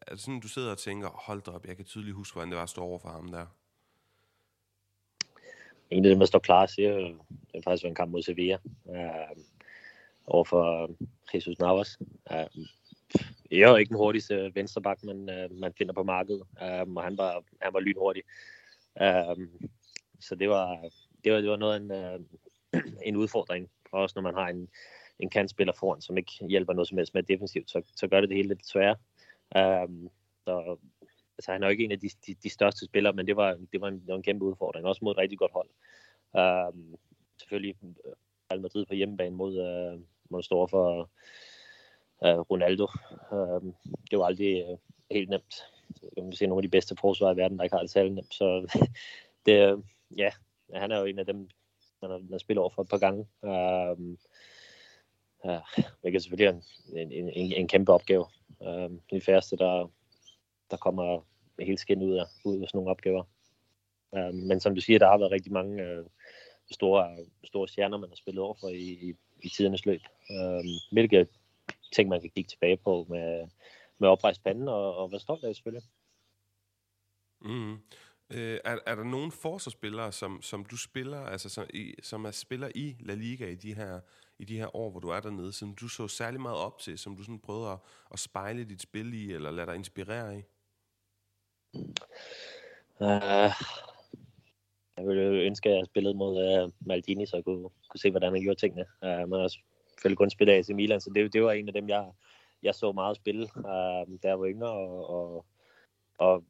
[0.00, 2.50] er det sådan, du sidder og tænker, hold da op, jeg kan tydeligt huske, hvordan
[2.50, 3.46] det var at stå over for ham der?
[5.90, 7.18] En af dem, der står klar, siger, det
[7.54, 8.58] er faktisk en kamp mod Sevilla,
[8.90, 9.36] øh,
[10.26, 10.88] over for øh,
[11.34, 11.98] Jesus Navas.
[12.32, 12.64] Øh,
[13.50, 17.02] jeg er jo ikke den hurtigste vensterbak, man, øh, man finder på markedet, øh, og
[17.02, 18.22] han var, han var lynhurtig.
[19.02, 19.48] Øh,
[20.20, 20.90] så det var,
[21.24, 22.20] det var, det var noget af en, øh,
[23.08, 24.68] en udfordring, også når man har en,
[25.20, 28.28] en kantspiller foran, som ikke hjælper noget som helst med defensivt, så, så gør det
[28.28, 28.96] det hele lidt sværere.
[29.84, 30.10] Um,
[30.44, 30.76] så,
[31.38, 33.58] altså, han er jo ikke en af de, de, de største spillere, men det var,
[33.72, 35.68] det var, en, det var en kæmpe udfordring, også mod et rigtig godt hold.
[36.68, 36.94] Um,
[37.38, 38.12] selvfølgelig øh,
[38.50, 41.10] Real Madrid på hjemmebane mod, uh, mod store for
[42.24, 42.86] uh, Ronaldo.
[43.32, 43.74] Um,
[44.10, 44.78] det var aldrig uh,
[45.10, 45.54] helt nemt.
[46.02, 48.12] Jeg kan se nogle af de bedste forsvarer i verden, der ikke har det særlig
[48.12, 48.34] nemt.
[48.34, 48.76] Så
[49.46, 49.84] det,
[50.16, 50.30] ja,
[50.74, 51.48] han er jo en af dem,
[52.02, 53.26] man har, man har spillet over for et par gange.
[53.42, 54.18] Um,
[55.46, 58.26] øh, det er selvfølgelig en, en, en, en kæmpe opgave.
[58.62, 59.90] Øh, de færreste, der,
[60.70, 61.26] der kommer
[61.58, 63.24] helt skin ud af, ud af sådan nogle opgaver.
[64.14, 66.04] Øh, men som du siger, der har været rigtig mange øh,
[66.70, 70.00] store, store stjerner, man har spillet over for i, i, i tidernes løb.
[70.30, 71.26] Øh, hvilke
[71.92, 73.48] ting, man kan kigge tilbage på med,
[73.98, 75.88] med oprejst panden og, og være stolt af selvfølgelig.
[77.40, 77.78] Mm.
[78.30, 82.30] Øh, er, er der nogen forsvarsspillere, som, som du spiller, altså som, i, som er
[82.30, 84.00] spiller i La Liga i de her
[84.40, 86.98] i de her år, hvor du er dernede, som du så særlig meget op til,
[86.98, 87.78] som du sådan prøvede at,
[88.12, 90.42] at spejle dit spil i, eller lade dig inspirere i?
[93.00, 93.50] Uh, øh,
[94.96, 98.32] jeg ville ønske, at jeg spillede mod uh, Maldini, så jeg kunne, kunne se, hvordan
[98.32, 98.84] han gjorde tingene.
[99.02, 101.88] Uh, man har selvfølgelig kun spillet AC Milan, så det, det var en af dem,
[101.88, 102.10] jeg,
[102.62, 105.46] jeg så meget spille, uh, da jeg var yngre, og, og,
[106.18, 106.44] og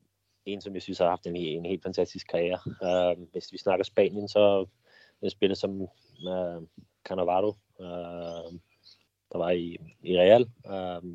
[0.53, 2.61] en, som jeg synes har haft en, en helt fantastisk karriere.
[2.67, 4.67] Uh, hvis vi snakker Spanien, så
[5.23, 6.63] en spiller som uh,
[7.05, 8.53] Cannavaro, uh,
[9.33, 10.43] der var i, i Real.
[10.65, 11.11] Uh,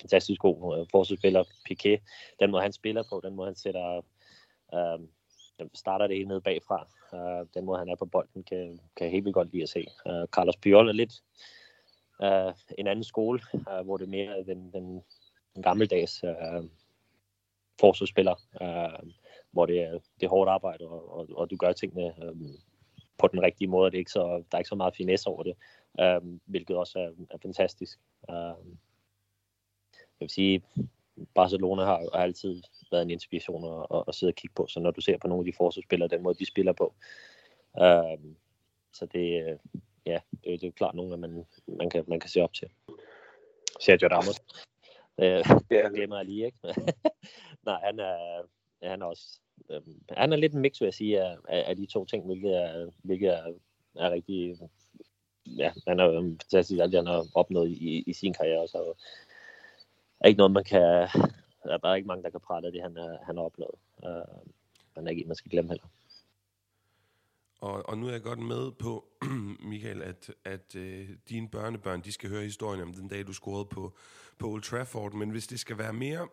[0.00, 1.98] fantastisk god uh, forsvarsspiller, Piqué.
[2.40, 4.04] Den måde, han spiller på, den måde, han sætter...
[4.72, 5.06] Uh,
[5.74, 6.86] starter det hele nede bagfra.
[7.12, 9.68] Uh, den måde, han er på bolden, kan, kan jeg helt vildt godt lide at
[9.68, 9.86] se.
[10.06, 11.12] Uh, Carlos Puyol er lidt
[12.22, 15.02] uh, en anden skole, uh, hvor det er mere den, den,
[15.54, 16.64] den gammeldags uh,
[17.80, 19.10] forsvarsspiller, øh,
[19.50, 22.36] hvor det er, det er hårdt arbejde, og, og, og du gør tingene øh,
[23.18, 23.90] på den rigtige måde.
[23.90, 25.56] Det er ikke så, der er ikke så meget finesse over det,
[26.00, 27.98] øh, hvilket også er, er fantastisk.
[28.30, 28.54] Øh,
[30.20, 30.62] jeg vil sige,
[31.34, 34.80] Barcelona har, har altid været en inspiration at, at, at sidde og kigge på, så
[34.80, 36.94] når du ser på nogle af de forsvarsspillere, den måde de spiller på,
[37.80, 38.34] øh,
[38.92, 39.58] så det, øh,
[40.06, 42.68] ja, det, det er klart nogle, man, man, kan, man kan se op til.
[43.80, 44.36] Sergio Ramos.
[45.18, 45.88] Øh, ja.
[45.94, 46.58] glemmer jeg lige, ikke?
[47.66, 48.42] Nej, han er,
[48.82, 49.40] han er også...
[49.70, 52.62] Øh, han er lidt en mix, vil jeg sige, af, af de to ting, hvilket
[52.62, 53.52] er, hvilket er,
[53.94, 54.58] er rigtig...
[55.46, 58.94] Ja, han er fantastisk, alt han har opnået i, i sin karriere, så
[60.20, 61.08] er ikke noget, man kan...
[61.64, 63.74] Der er bare ikke mange, der kan prale af det, han, er, han har opnået.
[63.98, 64.50] Uh,
[64.94, 65.86] han er ikke en, man skal glemme heller.
[67.62, 69.04] Og, og nu er jeg godt med på,
[69.70, 73.64] Michael, at, at øh, dine børnebørn, de skal høre historien om den dag, du scorede
[73.64, 73.96] på,
[74.38, 75.12] på Old Trafford.
[75.12, 76.28] Men hvis det skal være mere,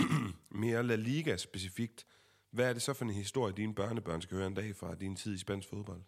[0.64, 2.06] mere La Liga specifikt,
[2.50, 5.16] hvad er det så for en historie, dine børnebørn skal høre en dag fra din
[5.16, 6.00] tid i spansk fodbold?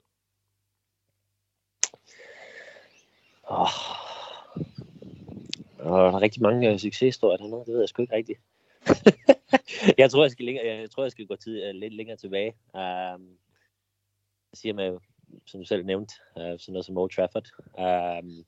[3.42, 3.68] Oh.
[5.78, 8.40] Der er rigtig mange øh, succeshistorier dernede, det ved jeg sgu ikke rigtigt.
[10.02, 12.54] jeg tror, jeg skal, længere, jeg tror, jeg skal gå tid, uh, lidt længere tilbage.
[12.74, 13.38] Um,
[14.54, 14.98] siger med,
[15.46, 17.48] som du selv nævnte, uh, sådan noget som Old Trafford.
[17.78, 18.44] Um,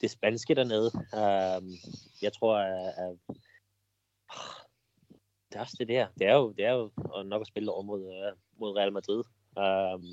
[0.00, 1.70] det spanske dernede, um,
[2.22, 3.36] jeg tror, at, uh,
[5.48, 6.06] det er også det der.
[6.18, 6.90] Det er jo, det er jo
[7.24, 9.24] nok at spille over mod, uh, mod Real Madrid.
[9.56, 10.04] Um,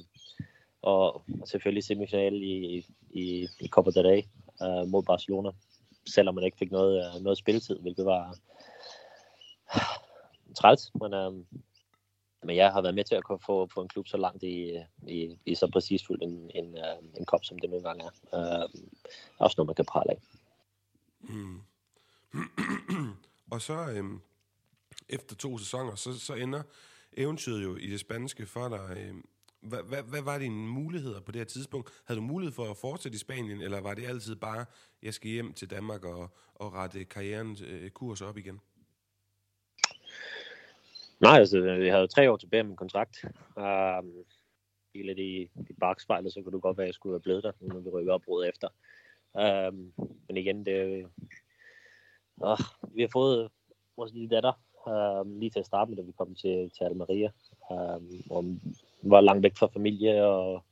[0.82, 4.22] og, og selvfølgelig semifinal i, i, i Copa del Rey
[4.62, 5.50] uh, mod Barcelona.
[6.08, 8.38] Selvom man ikke fik noget, uh, noget spilletid, hvilket var
[9.76, 9.82] uh,
[10.56, 10.92] træls.
[11.02, 11.46] Men, uh,
[12.48, 14.80] men jeg har været med til at kunne få, få en klub så langt i,
[15.08, 18.64] i, i så præcisfuldt en, en, øh, en kop, som det nogle gange er.
[18.64, 18.70] Øh,
[19.38, 20.20] også noget, man kan prale af.
[21.22, 21.62] Mm.
[23.54, 24.22] og så øhm,
[25.10, 26.64] efter to sæsoner, så, så ender
[27.18, 28.98] eventyret jo i det spanske for dig.
[28.98, 29.26] Øhm,
[29.62, 31.90] hvad, hvad, hvad var dine muligheder på det her tidspunkt?
[32.06, 34.66] Havde du mulighed for at fortsætte i Spanien, eller var det altid bare,
[35.04, 38.60] jeg skal hjem til Danmark og, og rette karrieren øh, kurs op igen?
[41.20, 43.26] Nej, altså, jeg havde tre år tilbage med min kontrakt.
[43.58, 44.26] Øhm, um,
[44.96, 47.44] hele det i, i bagspejlet, så kunne du godt være, at jeg skulle være blevet
[47.44, 48.68] der, når vi rykker op råd efter.
[49.34, 49.94] Um,
[50.28, 51.06] men igen, det,
[52.36, 52.60] uh,
[52.96, 53.52] vi har fået
[53.98, 54.54] vores lille datter,
[55.22, 57.32] um, lige til at starte med, da vi kom til, til Almeria.
[57.70, 58.46] Um, og
[59.02, 60.64] var langt væk fra familie og,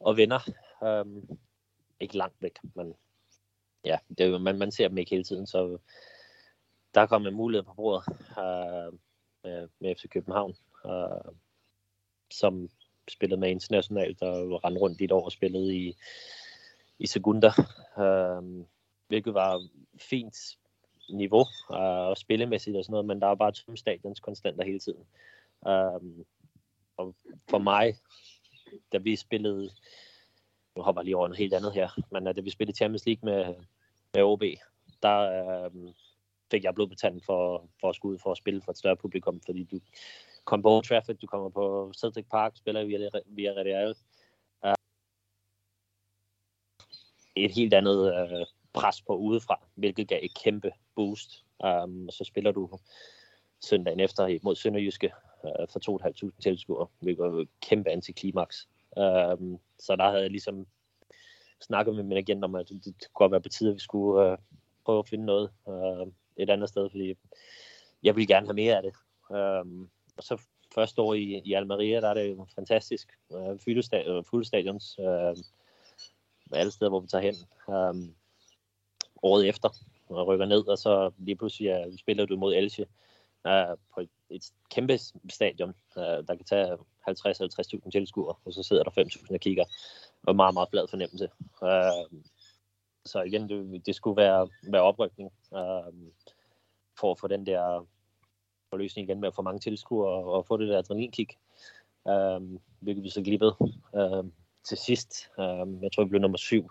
[0.00, 0.50] og venner.
[0.82, 1.38] Um,
[2.00, 2.94] ikke langt væk, men
[3.84, 5.78] ja, det man, man ser dem ikke hele tiden, så
[6.94, 8.98] der kom en mulighed på bordet uh,
[9.44, 10.54] med, med FC København,
[10.86, 11.34] øh,
[12.30, 12.68] som
[13.08, 15.96] spillede med internationalt og rendte rundt i et år og spillede i,
[16.98, 17.52] i sekunder,
[17.98, 18.64] øh,
[19.08, 19.68] hvilket var
[20.00, 20.36] fint
[21.10, 24.78] niveau øh, og spillemæssigt og sådan noget, men der var bare tomme stadions konstant hele
[24.78, 25.06] tiden.
[25.68, 26.24] Øh,
[26.96, 27.14] og
[27.50, 27.94] for mig,
[28.92, 29.70] da vi spillede,
[30.76, 33.06] nu hopper jeg lige over noget helt andet her, men øh, da vi spillede Champions
[33.06, 33.54] League med,
[34.14, 34.42] med OB,
[35.02, 35.70] der øh,
[36.54, 39.40] fik jeg blodbetalt for, for at skulle ud for at spille for et større publikum,
[39.46, 39.80] fordi du
[40.44, 43.94] kom på Old Trafford, du kommer på Celtic Park, spiller via, via Real.
[44.64, 44.74] Uh,
[47.36, 51.44] et helt andet uh, pres på udefra, hvilket gav et kæmpe boost.
[51.64, 52.68] Um, og så spiller du
[53.60, 55.10] søndagen efter mod Sønderjyske,
[55.44, 55.80] uh, for
[56.26, 58.68] 2.500 tilskuere, hvilket var et kæmpe antiklimaks.
[58.96, 60.66] Um, så der havde jeg ligesom
[61.60, 63.80] snakket med min agent om, at det, det kunne godt være på tide, at vi
[63.80, 64.38] skulle uh,
[64.84, 67.14] prøve at finde noget um, et andet sted, fordi
[68.02, 68.94] jeg ville gerne have mere af det.
[69.36, 70.42] Øhm, og så
[70.74, 73.08] første år i, i Almeria, der er det jo fantastisk.
[73.32, 75.36] Øh, fulde, stadions, øh, øhm,
[76.52, 77.34] alle steder, hvor vi tager hen.
[77.68, 78.14] Øh,
[79.22, 79.68] året efter
[80.08, 82.86] og rykker ned, og så lige pludselig ja, spiller du mod Elche
[83.46, 84.98] øh, på et, et kæmpe
[85.30, 86.76] stadion, øh, der kan tage
[87.08, 89.64] 50-50.000 tilskuere, og så sidder der 5.000 og kigger,
[90.22, 91.28] og meget, meget flad fornemmelse.
[91.62, 92.20] Øh,
[93.06, 96.10] så igen, det, det skulle være, være oprykning øh,
[97.00, 97.86] for at få den der
[98.70, 101.34] forløsning igen med at få mange tilskuere og, og få det der adrenalinkick,
[102.08, 102.40] øh,
[102.80, 103.56] hvilket vi så glippede
[103.96, 104.24] øh,
[104.64, 105.30] til sidst.
[105.38, 106.70] Øh, jeg tror, vi blev nummer syv.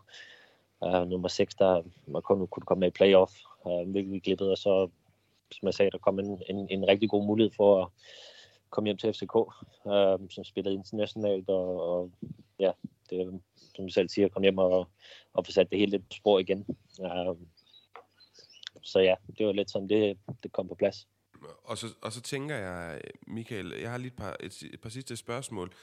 [0.84, 3.34] Øh, nummer 6, der man kun, kunne komme med i playoff,
[3.68, 4.90] øh, hvilket vi glippede, og så,
[5.52, 7.88] som jeg sagde, der kom en, en, en rigtig god mulighed for at
[8.70, 9.36] komme hjem til FCK,
[9.88, 12.12] øh, som spillede internationalt, og, og
[12.60, 12.72] ja,
[13.14, 13.34] øh,
[13.76, 14.90] som du selv siger, komme hjem og,
[15.34, 16.66] og få sat det hele lidt på spor igen.
[17.02, 17.36] Øh,
[18.82, 21.08] så ja, det var lidt sådan, det, det kom på plads.
[21.64, 24.90] Og så, og så tænker jeg, Michael, jeg har lige et par, et, et par
[24.90, 25.74] sidste spørgsmål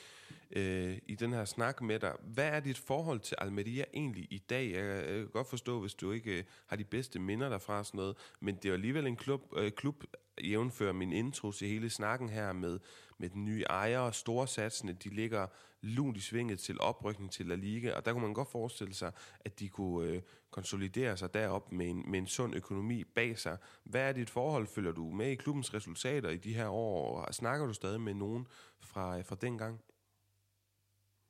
[0.51, 2.13] øh, i den her snak med dig.
[2.23, 4.73] Hvad er dit forhold til Almeria egentlig i dag?
[4.73, 8.17] Jeg, kan godt forstå, hvis du ikke øh, har de bedste minder derfra sådan noget,
[8.41, 10.05] men det er alligevel en klub, øh, klub
[10.45, 12.79] jævnfører min intro til hele snakken her med,
[13.19, 14.93] med den nye ejer og storsatsene.
[14.93, 15.47] De ligger
[15.83, 19.13] lunt i svinget til oprykning til La Liga, og der kunne man godt forestille sig,
[19.41, 23.57] at de kunne øh, konsolidere sig derop med en, med en sund økonomi bag sig.
[23.85, 24.67] Hvad er dit forhold?
[24.67, 27.21] Følger du med i klubbens resultater i de her år?
[27.21, 28.47] Og snakker du stadig med nogen
[28.81, 29.81] fra, fra dengang?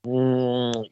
[0.04, 0.84] Mm,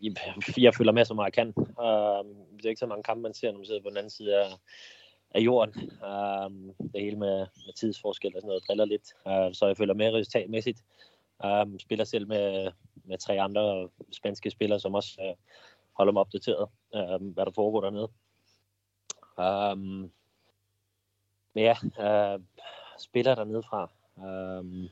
[0.56, 1.54] jeg følger med så meget jeg kan.
[1.56, 4.10] Uh, det er ikke så mange kampe, man ser, når man sidder på den anden
[4.10, 4.50] side af,
[5.30, 5.74] af jorden.
[6.02, 9.14] Uh, det hele med, med tidsforskel og sådan noget driller lidt.
[9.26, 10.82] Uh, så jeg følger med resultatmæssigt.
[11.44, 12.72] Uh, spiller selv med,
[13.04, 15.36] med tre andre spanske spillere, som også uh,
[15.92, 18.08] holder mig opdateret, uh, hvad der foregår dernede.
[19.38, 20.12] Um,
[21.54, 22.42] men ja, uh,
[22.98, 23.90] spiller dernede fra.
[24.16, 24.88] Um,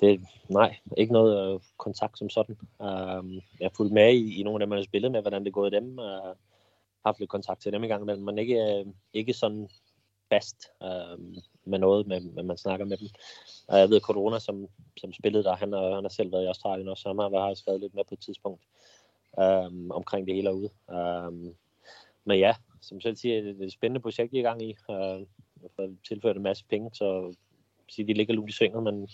[0.00, 2.56] det, nej, ikke noget øh, kontakt som sådan.
[2.82, 5.40] Øh, jeg har fulgt med i, i nogle af dem, man har spillet med, hvordan
[5.40, 5.98] det er gået dem.
[5.98, 6.36] Uh,
[7.06, 9.68] haft lidt kontakt til dem i gang imellem, men ikke, øh, ikke sådan
[10.28, 11.18] fast øh,
[11.64, 13.08] med noget, med, med man snakker med dem.
[13.68, 16.88] Og jeg ved, Corona, som, som spillede der, han han har selv været i Australien
[16.88, 18.62] også, og han har, også skrevet lidt med på et tidspunkt
[19.38, 20.70] øh, omkring det hele herude.
[20.90, 21.54] Øh,
[22.24, 24.70] men ja, som selv siger, det er et spændende projekt, I er i gang i.
[24.70, 25.26] Øh,
[25.62, 27.34] jeg har tilført en masse penge, så
[27.88, 29.08] sige, de ligger lunt i svinget, men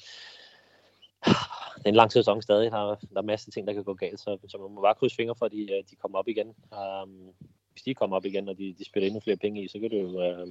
[1.76, 2.70] det er en lang sæson stadig.
[2.70, 4.80] Der er, der er masser af ting, der kan gå galt, så, så man må
[4.80, 6.54] bare krydse fingre for, at de, øh, de kommer op igen.
[7.02, 7.34] Um,
[7.72, 9.90] hvis de kommer op igen, og de, de spiller endnu flere penge i, så kan
[9.90, 10.48] det jo uh,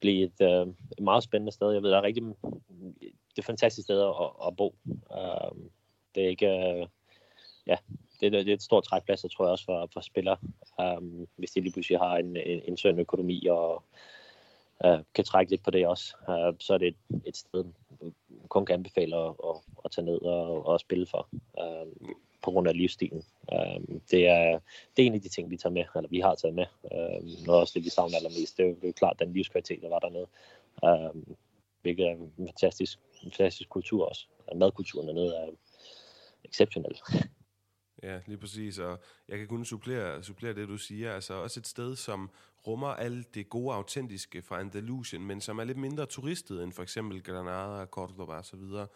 [0.00, 1.72] blive et, uh, et meget spændende sted.
[1.72, 4.76] Jeg ved, der er rigtig det er et fantastisk sted at, at bo.
[4.90, 5.70] Um,
[6.14, 6.46] det er ikke...
[6.46, 6.88] Uh,
[7.66, 7.76] ja,
[8.20, 10.36] det, det er et stort trækplads, tror jeg også for, for spillere,
[10.78, 13.84] um, hvis de lige pludselig har en, en, en sund økonomi og
[14.84, 16.16] øh, kan trække lidt på det også.
[16.28, 17.64] Uh, så er det et, et sted,
[18.48, 21.28] kun kan anbefale at, at, at tage ned og, og spille for,
[21.60, 22.10] øh,
[22.42, 23.22] på grund af livsstilen.
[23.52, 24.58] Øh, det, er,
[24.96, 26.66] det er en af de ting, vi tager med, eller vi har taget med.
[26.92, 29.32] Øh, noget også det, vi savner allermest, det er jo, det er jo klart den
[29.32, 30.26] livskvalitet, der var dernede.
[30.84, 31.22] Øh,
[31.82, 34.26] hvilket er en fantastisk, en fantastisk kultur også.
[34.54, 35.48] Madkulturen dernede er
[36.44, 37.00] exceptionel.
[38.04, 41.14] Ja, lige præcis, og jeg kan kun supplere, supplere det, du siger.
[41.14, 42.30] Altså også et sted, som
[42.66, 46.82] rummer alt det gode, autentiske fra Andalusien, men som er lidt mindre turistet end for
[46.82, 48.86] eksempel Granada, Cordoba og så videre.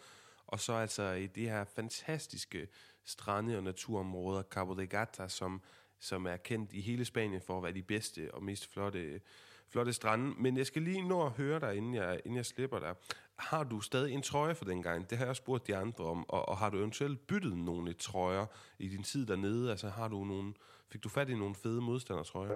[0.47, 2.67] Og så altså i de her fantastiske
[3.05, 5.61] strande- og naturområder, Cabo de Gata, som,
[5.99, 9.21] som er kendt i hele Spanien for at være de bedste og mest flotte,
[9.67, 10.33] flotte strande.
[10.37, 12.95] Men jeg skal lige nå at høre dig, inden jeg, inden jeg slipper dig.
[13.39, 15.09] Har du stadig en trøje for den gang?
[15.09, 16.29] Det har jeg spurgt de andre om.
[16.29, 18.45] Og, og har du eventuelt byttet nogle trøjer
[18.79, 19.71] i din tid dernede?
[19.71, 20.53] Altså har du nogle,
[20.91, 22.55] fik du fat i nogle fede modstandertrøjer?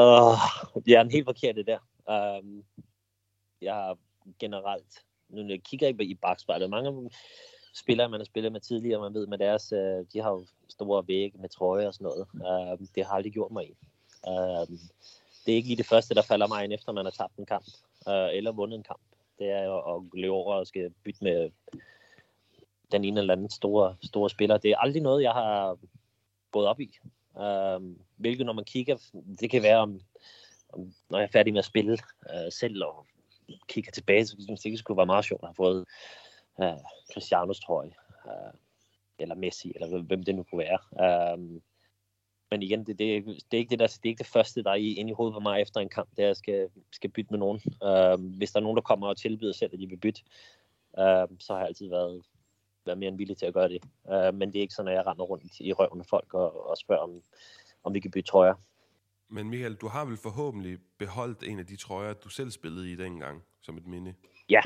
[0.00, 0.38] uh,
[0.86, 1.78] jeg er en helt forkert det der.
[2.40, 2.64] Um,
[3.62, 3.98] jeg har
[4.38, 7.10] generelt, nu jeg kigger ikke i bagspejlet, mange af
[7.74, 11.08] spillere, man har spillet med tidligere, man ved med deres, øh, de har jo store
[11.08, 12.26] vægge med trøjer og sådan noget.
[12.32, 13.76] Uh, det har aldrig gjort mig en.
[14.26, 14.78] Øhm,
[15.46, 17.46] det er ikke lige det første, der falder mig ind, efter man har tabt en
[17.46, 17.64] kamp,
[18.08, 19.00] øh, eller vundet en kamp.
[19.38, 21.50] Det er jo at løbe over og skal bytte med
[22.92, 24.58] den ene eller anden store, store spiller.
[24.58, 25.78] Det er aldrig noget, jeg har
[26.52, 26.98] gået op i.
[27.38, 27.80] Øh,
[28.16, 28.96] hvilket når man kigger,
[29.40, 30.00] det kan være om,
[30.72, 31.92] om når jeg er færdig med at spille
[32.34, 33.06] øh, selv og
[33.68, 35.86] kigger tilbage, så synes jeg, det skulle være meget sjovt at have fået
[36.62, 36.78] øh,
[37.12, 37.92] Cristianos trøje,
[38.26, 38.52] Øh,
[39.18, 40.78] eller Messi, eller hvem det nu kunne være.
[41.04, 41.60] Øh,
[42.50, 44.70] men igen, det, det, det, er ikke det, der, det er ikke det første, der
[44.70, 47.10] er inde i hovedet på mig efter en kamp, det er, at jeg skal, skal
[47.10, 47.60] bytte med nogen.
[47.66, 50.22] Uh, hvis der er nogen, der kommer og tilbyder selv, at de vil bytte,
[50.98, 52.22] uh, så har jeg altid været,
[52.86, 53.82] været mere end villig til at gøre det.
[54.04, 56.70] Uh, men det er ikke sådan, at jeg render rundt i røven af folk og,
[56.70, 57.22] og spørger, om,
[57.84, 58.54] om vi kan bytte trøjer.
[59.28, 62.96] Men Michael, du har vel forhåbentlig beholdt en af de trøjer, du selv spillede i
[62.96, 64.14] dengang, som et minde?
[64.50, 64.60] Ja,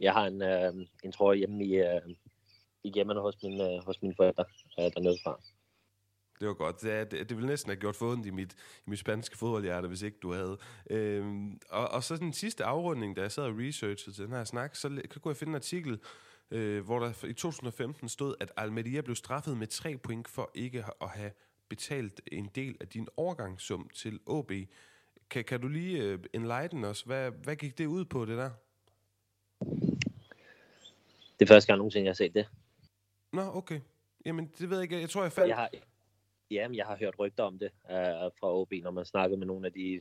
[0.00, 2.00] jeg har en, øh, en trøje hjemme i, øh,
[2.84, 4.44] i hjemmene hos, min, øh, hos mine forældre
[4.78, 5.40] øh, dernede fra.
[6.40, 6.82] Det var godt.
[6.82, 8.52] Det, er, det, det ville næsten have gjort ondt i mit,
[8.86, 10.58] i mit spanske fodboldhjerte, hvis ikke du havde.
[10.90, 14.44] Øhm, og, og så den sidste afrunding, da jeg sad og researchede til den her
[14.44, 16.00] snak, så kunne jeg finde en artikel,
[16.50, 20.84] øh, hvor der i 2015 stod, at Almeria blev straffet med tre point for ikke
[21.00, 21.30] at have
[21.68, 24.52] betalt en del af din overgangssum til OB.
[25.30, 27.02] Kan, kan du lige uh, enlighten os?
[27.02, 28.50] Hvad, hvad gik det ud på, det der?
[31.38, 32.48] Det er første gang nogensinde, jeg har set det.
[33.32, 33.80] Nå, okay.
[34.26, 35.00] Jamen, det ved jeg ikke.
[35.00, 35.48] Jeg tror, jeg faldt...
[35.48, 35.70] Jeg har,
[36.50, 39.66] jamen, jeg har hørt rygter om det uh, fra OB, når man snakker med nogle
[39.66, 40.00] af de,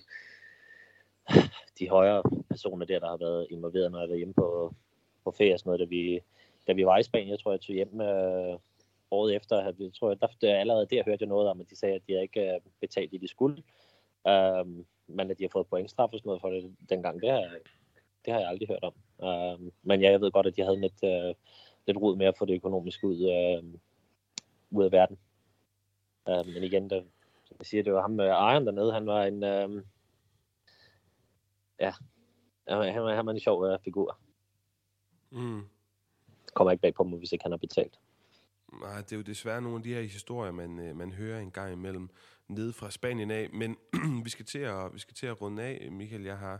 [1.79, 4.75] de højere personer der, der har været involveret, når jeg var hjemme på,
[5.23, 6.19] på ferie og sådan noget, da vi,
[6.67, 7.29] da vi var i Spanien.
[7.29, 8.59] Jeg tror, jeg tog hjem uh,
[9.11, 9.63] året efter.
[9.79, 12.21] Jeg tror, jeg, der, allerede der hørte jeg noget om, at de sagde, at de
[12.21, 13.63] ikke uh, betalt det, de skulle.
[14.29, 14.67] Uh,
[15.07, 17.57] men at de har fået pointstraf og sådan noget for det dengang, det har,
[18.25, 18.93] det har jeg aldrig hørt om.
[19.17, 21.35] Uh, men ja, jeg ved godt, at de havde lidt, uh,
[21.87, 23.79] lidt rod med at få det økonomisk ud, uh,
[24.71, 25.17] ud af verden.
[26.25, 27.03] Uh, men igen, der,
[27.45, 29.83] som jeg siger, det var ham med ejeren dernede, han var en, uh,
[31.79, 31.93] ja,
[32.67, 34.19] han, var, han var en sjov uh, figur.
[35.31, 35.61] Mm.
[36.53, 37.99] Kommer ikke bag på mig, hvis ikke han har betalt.
[38.81, 41.73] Nej, det er jo desværre nogle af de her historier, man, man hører en gang
[41.73, 42.09] imellem
[42.47, 43.49] nede fra Spanien af.
[43.53, 43.77] Men
[44.25, 46.23] vi, skal til at, vi skal til at runde af, Michael.
[46.23, 46.59] Jeg har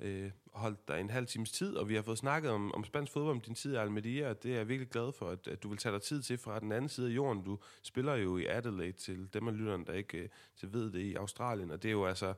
[0.00, 3.12] øh, holdt dig en halv times tid, og vi har fået snakket om, om spansk
[3.12, 5.62] fodbold, om din tid i Almeria, og det er jeg virkelig glad for, at, at
[5.62, 7.44] du vil tage dig tid til fra den anden side af jorden.
[7.44, 11.00] Du spiller jo i Adelaide til dem af lytterne, der ikke øh, til ved det
[11.00, 12.34] i Australien, og det er jo altså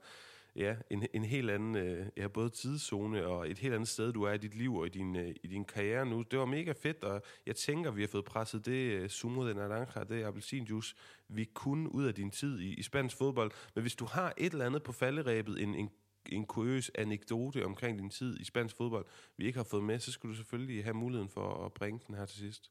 [0.57, 4.23] ja, en, en helt anden, øh, ja, både tidszone og et helt andet sted, du
[4.23, 6.23] er i dit liv og i din, øh, i din karriere nu.
[6.23, 9.55] Det var mega fedt, og jeg tænker, vi har fået presset det øh, sumo de
[9.55, 10.97] naranja, det appelsinjuice,
[11.29, 13.51] vi kunne ud af din tid i, i spansk fodbold.
[13.75, 15.91] Men hvis du har et eller andet på falderæbet, en, en
[16.33, 19.07] en kuriøs anekdote omkring din tid i spansk fodbold,
[19.37, 22.15] vi ikke har fået med, så skulle du selvfølgelig have muligheden for at bringe den
[22.15, 22.71] her til sidst.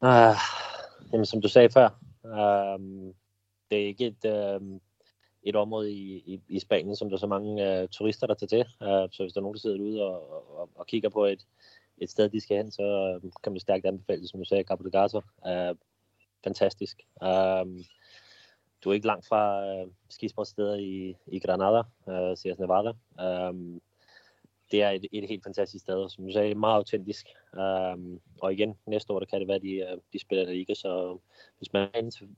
[0.00, 0.36] Uh,
[1.12, 1.88] jamen, som du sagde før,
[2.24, 2.80] uh,
[3.70, 4.80] det er ikke et, uh,
[5.42, 8.48] et område i, i, i Spanien, som der er så mange uh, turister, der tager
[8.48, 8.60] til.
[8.80, 11.46] Uh, så hvis der er nogen, der sidder ude og, og, og kigger på et,
[11.98, 14.84] et sted, de skal hen, så uh, kan man stærkt anbefale, som du sagde, Cabo
[14.84, 15.16] de Gata.
[15.16, 15.74] Uh, øh,
[16.44, 16.96] fantastisk.
[17.22, 17.82] Uh,
[18.84, 22.92] du er ikke langt fra øh, skisportsteder i, i Granada, øh, Sierra Nevada.
[23.48, 23.80] Um,
[24.70, 27.26] det er et, et helt fantastisk sted, som du sagde, meget autentisk.
[27.52, 30.52] Um, og igen, næste år, der kan det være, at de, øh, de spiller der
[30.52, 31.18] ikke, så
[31.58, 32.28] hvis man er inde, til,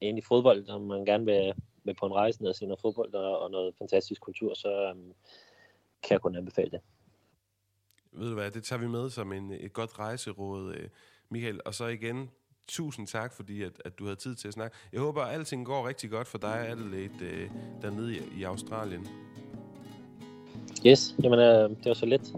[0.00, 1.54] i fodbold, og man gerne vil,
[1.84, 4.90] vil på en rejse ned og se noget fodbold og, og noget fantastisk kultur, så
[4.90, 5.14] um,
[6.02, 6.80] kan jeg kun anbefale det.
[8.12, 10.88] Ved du hvad, det tager vi med som en, et godt rejseråd, øh,
[11.28, 11.60] Michael.
[11.64, 12.30] Og så igen,
[12.68, 14.76] tusind tak, fordi at, at du havde tid til at snakke.
[14.92, 17.50] Jeg håber, at alting går rigtig godt for dig, Adelaide, øh,
[17.82, 19.08] dernede i, i Australien.
[20.86, 22.32] Yes, jamen øh, det var så let.